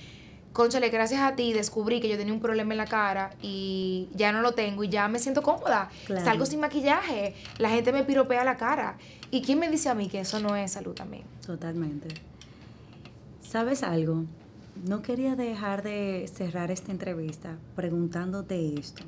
conchale, 0.54 0.88
gracias 0.88 1.20
a 1.20 1.34
ti 1.34 1.52
descubrí 1.52 2.00
que 2.00 2.08
yo 2.08 2.16
tenía 2.16 2.32
un 2.32 2.40
problema 2.40 2.72
en 2.72 2.78
la 2.78 2.86
cara 2.86 3.34
y 3.42 4.08
ya 4.14 4.32
no 4.32 4.40
lo 4.40 4.52
tengo 4.52 4.84
y 4.84 4.88
ya 4.88 5.08
me 5.08 5.18
siento 5.18 5.42
cómoda. 5.42 5.90
Salgo 6.22 6.46
sin 6.46 6.60
maquillaje, 6.60 7.34
la 7.58 7.68
gente 7.68 7.92
me 7.92 8.04
piropea 8.04 8.44
la 8.44 8.56
cara. 8.56 8.96
¿Y 9.30 9.42
quién 9.42 9.58
me 9.58 9.68
dice 9.68 9.90
a 9.90 9.94
mí 9.94 10.08
que 10.08 10.20
eso 10.20 10.38
no 10.38 10.56
es 10.56 10.72
salud 10.72 10.94
también? 10.94 11.24
Totalmente. 11.44 12.08
¿Sabes 13.42 13.82
algo? 13.82 14.24
No 14.86 15.02
quería 15.02 15.34
dejar 15.36 15.82
de 15.82 16.30
cerrar 16.32 16.70
esta 16.70 16.92
entrevista 16.92 17.58
preguntándote 17.74 18.78
esto. 18.78 19.02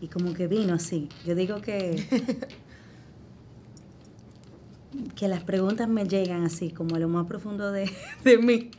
Y 0.00 0.08
como 0.08 0.34
que 0.34 0.48
vino 0.48 0.74
así. 0.74 1.08
Yo 1.24 1.34
digo 1.36 1.60
que 1.60 2.06
que 5.14 5.28
las 5.28 5.44
preguntas 5.44 5.88
me 5.88 6.06
llegan 6.06 6.44
así, 6.44 6.70
como 6.70 6.96
a 6.96 6.98
lo 6.98 7.08
más 7.08 7.26
profundo 7.26 7.70
de, 7.70 7.88
de 8.24 8.38
mí. 8.38 8.70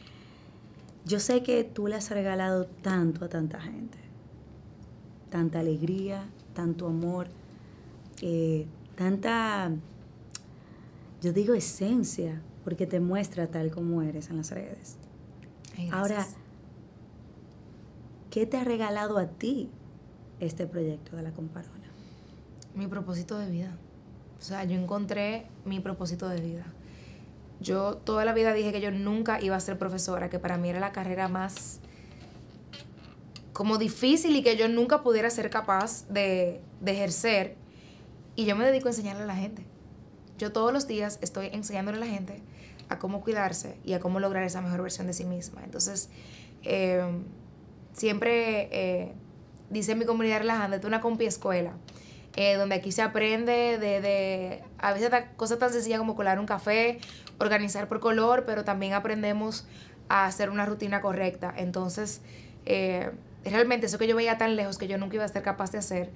Yo 1.06 1.20
sé 1.20 1.42
que 1.44 1.64
tú 1.64 1.88
le 1.88 1.96
has 1.96 2.10
regalado 2.12 2.66
tanto 2.66 3.26
a 3.26 3.30
tanta 3.30 3.60
gente, 3.60 3.98
tanta 5.30 5.60
alegría, 5.60 6.26
tanto 6.54 6.88
amor, 6.88 7.28
eh, 8.22 8.68
tanta, 8.96 9.72
yo 11.22 11.34
digo 11.34 11.54
esencia, 11.56 12.42
porque 12.64 12.86
te 12.86 13.00
muestra 13.00 13.48
tal 13.48 13.72
como 13.72 14.02
eres 14.04 14.30
en 14.30 14.38
las 14.38 14.52
redes. 14.52 14.98
Ahora, 15.92 16.28
¿qué 18.30 18.46
te 18.46 18.58
ha 18.58 18.64
regalado 18.64 19.18
a 19.18 19.26
ti 19.26 19.70
este 20.40 20.68
proyecto 20.68 21.16
de 21.16 21.24
la 21.24 21.32
comparona? 21.32 21.90
Mi 22.76 22.88
propósito 22.88 23.38
de 23.38 23.50
vida. 23.50 23.76
O 24.40 24.44
sea, 24.44 24.64
yo 24.64 24.80
encontré 24.80 25.48
mi 25.66 25.80
propósito 25.80 26.28
de 26.30 26.42
vida. 26.42 26.66
Yo 27.62 27.96
toda 27.96 28.26
la 28.26 28.34
vida 28.34 28.54
dije 28.54 28.72
que 28.72 28.82
yo 28.82 28.90
nunca 28.90 29.40
iba 29.40 29.56
a 29.56 29.60
ser 29.60 29.78
profesora, 29.78 30.30
que 30.32 30.40
para 30.40 30.58
mí 30.58 30.70
era 30.70 30.80
la 30.80 30.92
carrera 30.92 31.28
más 31.28 31.80
como 33.54 33.78
difícil 33.78 34.36
y 34.36 34.42
que 34.42 34.58
yo 34.58 34.68
nunca 34.68 35.04
pudiera 35.04 35.30
ser 35.30 35.52
capaz 35.52 36.08
de, 36.10 36.62
ejercer. 36.84 37.56
Y 38.36 38.46
yo 38.46 38.56
me 38.56 38.66
dedico 38.66 38.88
a 38.88 38.92
enseñarle 38.92 39.22
a 39.22 39.26
la 39.28 39.36
gente. 39.36 39.64
Yo 40.40 40.52
todos 40.52 40.74
los 40.74 40.88
días 40.88 41.20
estoy 41.22 41.50
enseñándole 41.54 41.98
a 41.98 42.00
la 42.00 42.08
gente 42.08 42.42
a 42.90 42.98
cómo 42.98 43.22
cuidarse 43.22 43.78
y 43.86 43.94
a 43.94 44.00
cómo 44.00 44.20
lograr 44.20 44.44
esa 44.44 44.62
mejor 44.62 44.82
versión 44.82 45.06
de 45.06 45.14
sí 45.14 45.26
misma. 45.26 45.62
Entonces, 45.64 46.10
eh, 46.64 47.04
siempre 47.94 48.70
eh, 48.72 49.14
dice 49.70 49.94
mi 49.94 50.06
comunidad 50.06 50.40
relajante, 50.40 50.88
una 50.88 51.00
compi 51.00 51.26
escuela. 51.26 51.74
Eh, 52.38 52.56
donde 52.56 52.76
aquí 52.76 52.94
se 52.94 53.02
aprende 53.02 53.78
de, 53.78 54.00
de 54.00 54.64
a 54.82 54.94
veces 54.94 55.12
cosas 55.36 55.60
tan 55.60 55.72
sencillas 55.72 56.00
como 56.00 56.16
colar 56.16 56.40
un 56.40 56.46
café 56.46 57.00
organizar 57.40 57.88
por 57.88 58.00
color, 58.00 58.46
pero 58.46 58.64
también 58.64 58.94
aprendemos 58.94 59.66
a 60.10 60.26
hacer 60.26 60.50
una 60.50 60.66
rutina 60.66 61.02
correcta. 61.02 61.54
Entonces, 61.56 62.22
eh, 62.66 63.12
realmente 63.44 63.88
eso 63.88 63.98
que 63.98 64.08
yo 64.08 64.16
veía 64.16 64.38
tan 64.38 64.56
lejos 64.56 64.78
que 64.78 64.88
yo 64.88 64.98
nunca 64.98 65.16
iba 65.16 65.26
a 65.26 65.28
ser 65.28 65.44
capaz 65.44 65.72
de 65.72 65.78
hacer, 65.78 66.10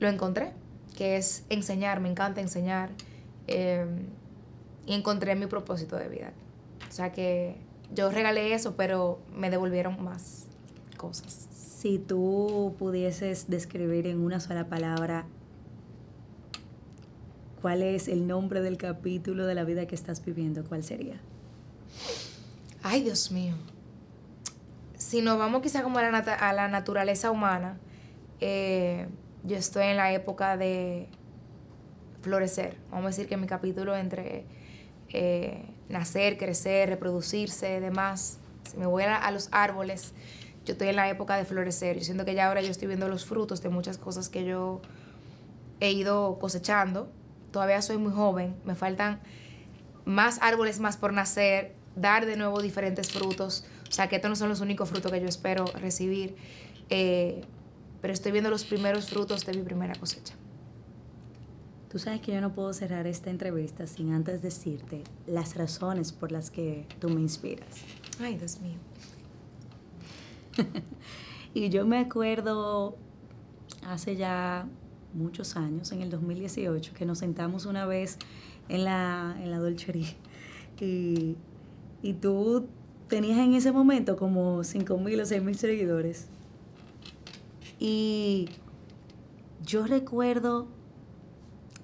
lo 0.00 0.08
encontré, 0.08 0.52
que 0.96 1.16
es 1.16 1.44
enseñar, 1.48 2.00
me 2.00 2.08
encanta 2.08 2.40
enseñar. 2.40 2.90
Eh, 3.46 3.86
y 4.88 4.94
encontré 4.94 5.36
mi 5.36 5.46
propósito 5.46 5.96
de 5.96 6.08
vida. 6.08 6.32
O 6.88 6.92
sea 6.92 7.12
que 7.12 7.56
yo 7.94 8.10
regalé 8.10 8.54
eso, 8.54 8.74
pero 8.74 9.20
me 9.34 9.50
devolvieron 9.50 10.02
más 10.02 10.46
cosas. 10.96 11.46
Si 11.52 11.98
tú 11.98 12.74
pudieses 12.78 13.50
describir 13.50 14.06
en 14.06 14.18
una 14.20 14.40
sola 14.40 14.64
palabra 14.68 15.26
¿Cuál 17.60 17.82
es 17.82 18.06
el 18.06 18.28
nombre 18.28 18.60
del 18.60 18.76
capítulo 18.76 19.44
de 19.44 19.54
la 19.56 19.64
vida 19.64 19.86
que 19.86 19.96
estás 19.96 20.24
viviendo? 20.24 20.62
¿Cuál 20.64 20.84
sería? 20.84 21.20
Ay, 22.84 23.02
Dios 23.02 23.32
mío. 23.32 23.54
Si 24.96 25.22
nos 25.22 25.38
vamos 25.38 25.62
quizá 25.62 25.82
como 25.82 25.98
a 25.98 26.52
la, 26.52 26.68
naturaleza 26.68 27.32
humana, 27.32 27.78
eh, 28.40 29.08
yo 29.42 29.56
estoy 29.56 29.86
en 29.86 29.96
la 29.96 30.12
época 30.12 30.56
de 30.56 31.08
florecer. 32.22 32.76
Vamos 32.90 33.06
a 33.06 33.08
decir 33.08 33.26
que 33.26 33.36
mi 33.36 33.48
capítulo 33.48 33.96
entre 33.96 34.44
eh, 35.08 35.64
nacer, 35.88 36.38
crecer, 36.38 36.88
reproducirse, 36.90 37.80
demás. 37.80 38.38
Si 38.70 38.76
me 38.76 38.86
voy 38.86 39.02
a, 39.02 39.16
a, 39.16 39.32
los 39.32 39.48
árboles, 39.50 40.12
yo 40.64 40.72
estoy 40.72 40.88
en 40.88 40.96
la 40.96 41.08
época 41.08 41.36
de 41.36 41.44
florecer. 41.44 41.98
Yo 41.98 42.04
siento 42.04 42.24
que 42.24 42.34
ya 42.34 42.46
ahora 42.46 42.62
yo 42.62 42.70
estoy 42.70 42.86
viendo 42.86 43.08
los 43.08 43.24
frutos 43.24 43.62
de 43.62 43.68
muchas 43.68 43.98
cosas 43.98 44.28
que 44.28 44.44
yo 44.44 44.80
he 45.80 45.90
ido 45.90 46.38
cosechando 46.38 47.10
todavía 47.50 47.82
soy 47.82 47.98
muy 47.98 48.12
joven, 48.12 48.54
me 48.64 48.74
faltan 48.74 49.20
más 50.04 50.38
árboles 50.40 50.80
más 50.80 50.96
por 50.96 51.12
nacer, 51.12 51.74
dar 51.94 52.26
de 52.26 52.36
nuevo 52.36 52.62
diferentes 52.62 53.12
frutos. 53.12 53.64
O 53.88 53.92
sea, 53.92 54.08
que 54.08 54.16
estos 54.16 54.30
no 54.30 54.36
son 54.36 54.48
los 54.48 54.60
únicos 54.60 54.88
frutos 54.88 55.10
que 55.12 55.20
yo 55.20 55.28
espero 55.28 55.64
recibir, 55.66 56.36
eh, 56.90 57.42
pero 58.00 58.12
estoy 58.12 58.32
viendo 58.32 58.50
los 58.50 58.64
primeros 58.64 59.10
frutos 59.10 59.44
de 59.44 59.54
mi 59.54 59.62
primera 59.62 59.94
cosecha. 59.94 60.34
Tú 61.90 61.98
sabes 61.98 62.20
que 62.20 62.32
yo 62.32 62.40
no 62.40 62.52
puedo 62.52 62.72
cerrar 62.74 63.06
esta 63.06 63.30
entrevista 63.30 63.86
sin 63.86 64.12
antes 64.12 64.42
decirte 64.42 65.04
las 65.26 65.56
razones 65.56 66.12
por 66.12 66.32
las 66.32 66.50
que 66.50 66.86
tú 67.00 67.08
me 67.08 67.20
inspiras. 67.20 67.68
Ay, 68.20 68.36
Dios 68.36 68.60
mío. 68.60 68.76
y 71.54 71.70
yo 71.70 71.86
me 71.86 71.98
acuerdo 71.98 72.96
hace 73.86 74.16
ya 74.16 74.66
muchos 75.14 75.56
años, 75.56 75.92
en 75.92 76.02
el 76.02 76.10
2018, 76.10 76.92
que 76.94 77.06
nos 77.06 77.18
sentamos 77.18 77.66
una 77.66 77.86
vez 77.86 78.18
en 78.68 78.84
la, 78.84 79.36
en 79.42 79.50
la 79.50 79.58
dolcería 79.58 80.08
y, 80.80 81.36
y 82.02 82.12
tú 82.14 82.66
tenías 83.08 83.38
en 83.38 83.54
ese 83.54 83.72
momento 83.72 84.16
como 84.16 84.62
5 84.62 84.98
mil 84.98 85.20
o 85.20 85.26
6 85.26 85.42
mil 85.42 85.56
seguidores. 85.56 86.28
Y 87.80 88.48
yo 89.64 89.86
recuerdo 89.86 90.66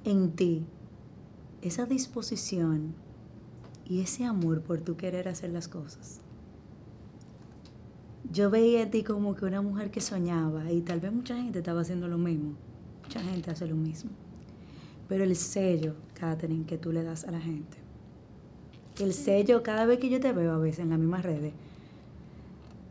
en 0.05 0.33
ti 0.33 0.67
esa 1.63 1.87
disposición 1.87 2.95
y 3.87 4.01
ese 4.01 4.25
amor 4.25 4.63
por 4.63 4.81
tu 4.81 4.97
querer 4.97 5.29
hacer 5.29 5.51
las 5.51 5.69
cosas. 5.69 6.21
Yo 8.31 8.51
veía 8.51 8.83
en 8.83 8.91
ti 8.91 9.03
como 9.03 9.35
que 9.35 9.45
una 9.45 9.63
mujer 9.63 9.91
que 9.91 10.01
soñaba 10.01 10.73
y 10.73 10.81
tal 10.81 11.01
vez 11.01 11.13
mucha 11.13 11.37
gente 11.37 11.61
estaba 11.61 11.83
haciendo 11.83 12.09
lo 12.09 12.19
mismo. 12.19 12.55
Mucha 13.05 13.21
gente 13.21 13.51
hace 13.51 13.67
lo 13.67 13.77
mismo. 13.77 14.11
Pero 15.09 15.25
el 15.25 15.37
sello, 15.37 15.95
Catherine, 16.15 16.65
que 16.65 16.79
tú 16.79 16.93
le 16.93 17.03
das 17.03 17.25
a 17.25 17.31
la 17.31 17.41
gente. 17.41 17.77
El 18.99 19.13
sello, 19.13 19.63
cada 19.63 19.87
vez 19.87 19.99
que 19.99 20.09
yo 20.09 20.21
te 20.21 20.33
veo 20.33 20.53
a 20.53 20.59
veces 20.59 20.81
en 20.81 20.91
las 20.91 20.99
mismas 20.99 21.23
redes, 21.23 21.53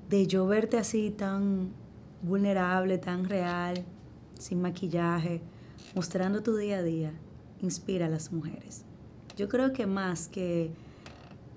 de 0.10 0.28
yo 0.28 0.46
verte 0.46 0.78
así 0.78 1.10
tan 1.10 1.72
vulnerable, 2.22 2.98
tan 2.98 3.26
real, 3.26 3.84
sin 4.38 4.62
maquillaje, 4.62 5.42
mostrando 5.96 6.44
tu 6.44 6.56
día 6.56 6.78
a 6.78 6.84
día, 6.84 7.14
inspira 7.62 8.06
a 8.06 8.10
las 8.10 8.32
mujeres. 8.32 8.84
Yo 9.38 9.50
creo 9.50 9.74
que 9.74 9.88
más 9.88 10.28
que, 10.28 10.72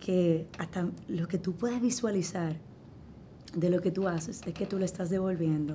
que 0.00 0.46
hasta 0.58 0.88
lo 1.08 1.28
que 1.28 1.38
tú 1.38 1.54
puedes 1.54 1.82
visualizar 1.82 2.56
de 3.54 3.68
lo 3.68 3.80
que 3.80 3.90
tú 3.90 4.08
haces 4.08 4.40
es 4.46 4.54
que 4.54 4.66
tú 4.66 4.78
le 4.78 4.84
estás 4.84 5.10
devolviendo 5.10 5.74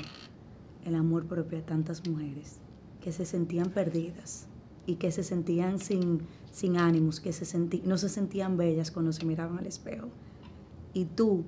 el 0.85 0.95
amor 0.95 1.25
propio 1.25 1.59
a 1.59 1.61
tantas 1.61 2.07
mujeres 2.07 2.60
que 3.01 3.11
se 3.11 3.25
sentían 3.25 3.69
perdidas 3.69 4.47
y 4.85 4.95
que 4.95 5.11
se 5.11 5.23
sentían 5.23 5.79
sin, 5.79 6.21
sin 6.51 6.77
ánimos, 6.77 7.19
que 7.19 7.33
se 7.33 7.45
sentí, 7.45 7.81
no 7.85 7.97
se 7.97 8.09
sentían 8.09 8.57
bellas 8.57 8.91
cuando 8.91 9.11
se 9.11 9.25
miraban 9.25 9.57
al 9.57 9.67
espejo. 9.67 10.07
Y 10.93 11.05
tú, 11.05 11.43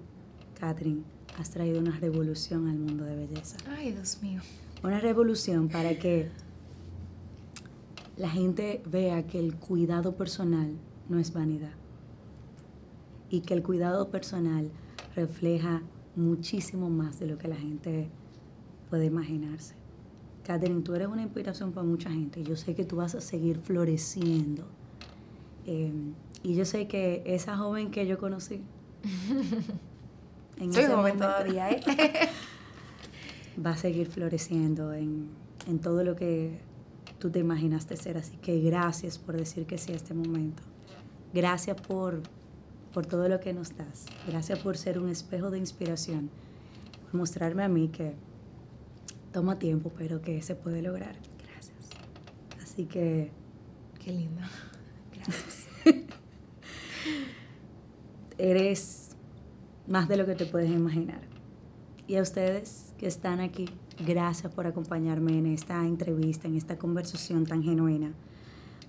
Catherine, 0.60 1.04
has 1.38 1.50
traído 1.50 1.80
una 1.80 1.98
revolución 2.00 2.68
al 2.68 2.78
mundo 2.78 3.06
de 3.06 3.16
belleza. 3.16 3.58
Ay, 3.70 3.92
Dios 3.92 4.22
mío. 4.22 4.42
una 4.84 5.00
revolución 5.00 5.70
para 5.70 5.98
que 5.98 6.30
la 8.18 8.30
gente 8.30 8.84
vea 8.86 9.26
que 9.26 9.40
el 9.40 9.56
cuidado 9.56 10.16
personal 10.16 10.72
no 11.10 11.20
es 11.20 11.34
vanidad 11.34 11.74
y 13.30 13.42
que 13.42 13.54
el 13.54 13.64
cuidado 13.64 14.10
personal 14.10 14.70
refleja 15.16 15.82
muchísimo 16.16 16.90
más 16.90 17.20
de 17.20 17.28
lo 17.28 17.38
que 17.38 17.48
la 17.48 17.56
gente 17.56 18.10
puede 18.90 19.06
imaginarse. 19.06 19.83
Catherine, 20.44 20.82
tú 20.82 20.94
eres 20.94 21.08
una 21.08 21.22
inspiración 21.22 21.72
para 21.72 21.86
mucha 21.86 22.10
gente. 22.10 22.44
Yo 22.44 22.56
sé 22.56 22.76
que 22.76 22.84
tú 22.84 22.98
vas 22.98 23.16
a 23.16 23.22
seguir 23.22 23.60
floreciendo. 23.60 24.66
Em, 25.66 26.14
y 26.44 26.56
yo 26.56 26.66
sé 26.66 26.88
que 26.88 27.24
esa 27.26 27.56
joven 27.56 27.92
que 27.92 28.06
yo 28.06 28.18
conocí. 28.18 28.62
en 30.58 30.74
Soy 30.74 30.86
joven 30.86 31.18
todavía, 31.18 31.72
¿eh? 31.72 31.82
va 33.66 33.72
a 33.72 33.78
seguir 33.78 34.08
floreciendo 34.08 34.94
en, 34.94 35.30
en 35.68 35.80
todo 35.80 36.04
lo 36.04 36.16
que 36.16 36.60
tú 37.20 37.30
te 37.30 37.40
imaginaste 37.40 37.96
ser. 37.96 38.18
Así 38.18 38.36
que 38.38 38.60
gracias 38.60 39.18
por 39.18 39.38
decir 39.38 39.66
que 39.66 39.78
sí 39.78 39.94
a 39.94 39.96
este 39.96 40.14
momento. 40.14 40.62
Gracias 41.34 41.80
por, 41.80 42.22
por 42.94 43.06
todo 43.06 43.30
lo 43.30 43.40
que 43.40 43.54
nos 43.54 43.78
das. 43.78 44.08
Gracias 44.28 44.60
por 44.60 44.78
ser 44.78 45.00
un 45.00 45.08
espejo 45.08 45.50
de 45.50 45.58
inspiración. 45.58 46.30
Por 47.06 47.16
mostrarme 47.16 47.64
a 47.64 47.70
mí 47.70 47.88
que 47.88 48.14
toma 49.34 49.60
tiempo, 49.60 49.92
pero 49.98 50.22
que 50.22 50.42
se 50.42 50.56
puede 50.56 50.82
lograr. 50.82 51.16
Gracias. 51.46 51.90
Así 52.62 52.86
que... 52.86 53.32
Qué 54.00 54.14
linda. 54.14 54.50
Gracias. 55.14 55.68
Eres 58.38 59.16
más 59.88 60.08
de 60.08 60.18
lo 60.18 60.26
que 60.26 60.36
te 60.36 60.46
puedes 60.46 60.72
imaginar. 60.72 61.22
Y 62.08 62.16
a 62.16 62.22
ustedes 62.22 62.94
que 62.98 63.08
están 63.08 63.40
aquí, 63.40 63.70
gracias 64.06 64.54
por 64.54 64.68
acompañarme 64.68 65.38
en 65.38 65.46
esta 65.46 65.86
entrevista, 65.86 66.48
en 66.48 66.56
esta 66.56 66.78
conversación 66.78 67.46
tan 67.46 67.64
genuina. 67.64 68.14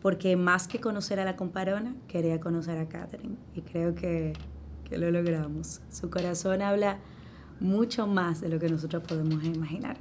Porque 0.03 0.37
más 0.37 0.69
que 0.69 0.81
conocer 0.81 1.21
a 1.21 1.25
la 1.25 1.37
comparona, 1.37 1.95
quería 2.09 2.41
conocer 2.41 2.79
a 2.79 2.89
Catherine. 2.89 3.37
Y 3.55 3.63
creo 3.63 3.95
que, 3.95 4.35
que 4.85 4.99
lo 4.99 5.11
logramos. 5.11 5.81
Su 5.91 6.11
corazón 6.11 6.61
habla 6.61 6.99
mucho 7.61 8.07
más 8.07 8.41
de 8.41 8.49
lo 8.49 8.59
que 8.59 8.69
nosotros 8.69 9.03
podemos 9.07 9.45
imaginar. 9.45 9.97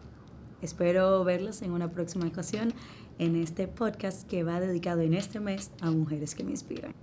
Espero 0.64 1.22
verlos 1.26 1.62
en 1.62 1.72
una 1.72 1.92
próxima 1.92 2.26
ocasión 2.26 2.74
en 3.20 3.36
este 3.36 3.68
podcast 3.68 4.26
que 4.30 4.44
va 4.44 4.62
dedicado 4.62 5.02
en 5.02 5.14
este 5.14 5.42
mes 5.42 5.72
a 5.82 5.92
mujeres 5.92 6.36
que 6.36 6.46
me 6.46 6.52
inspiran. 6.52 6.94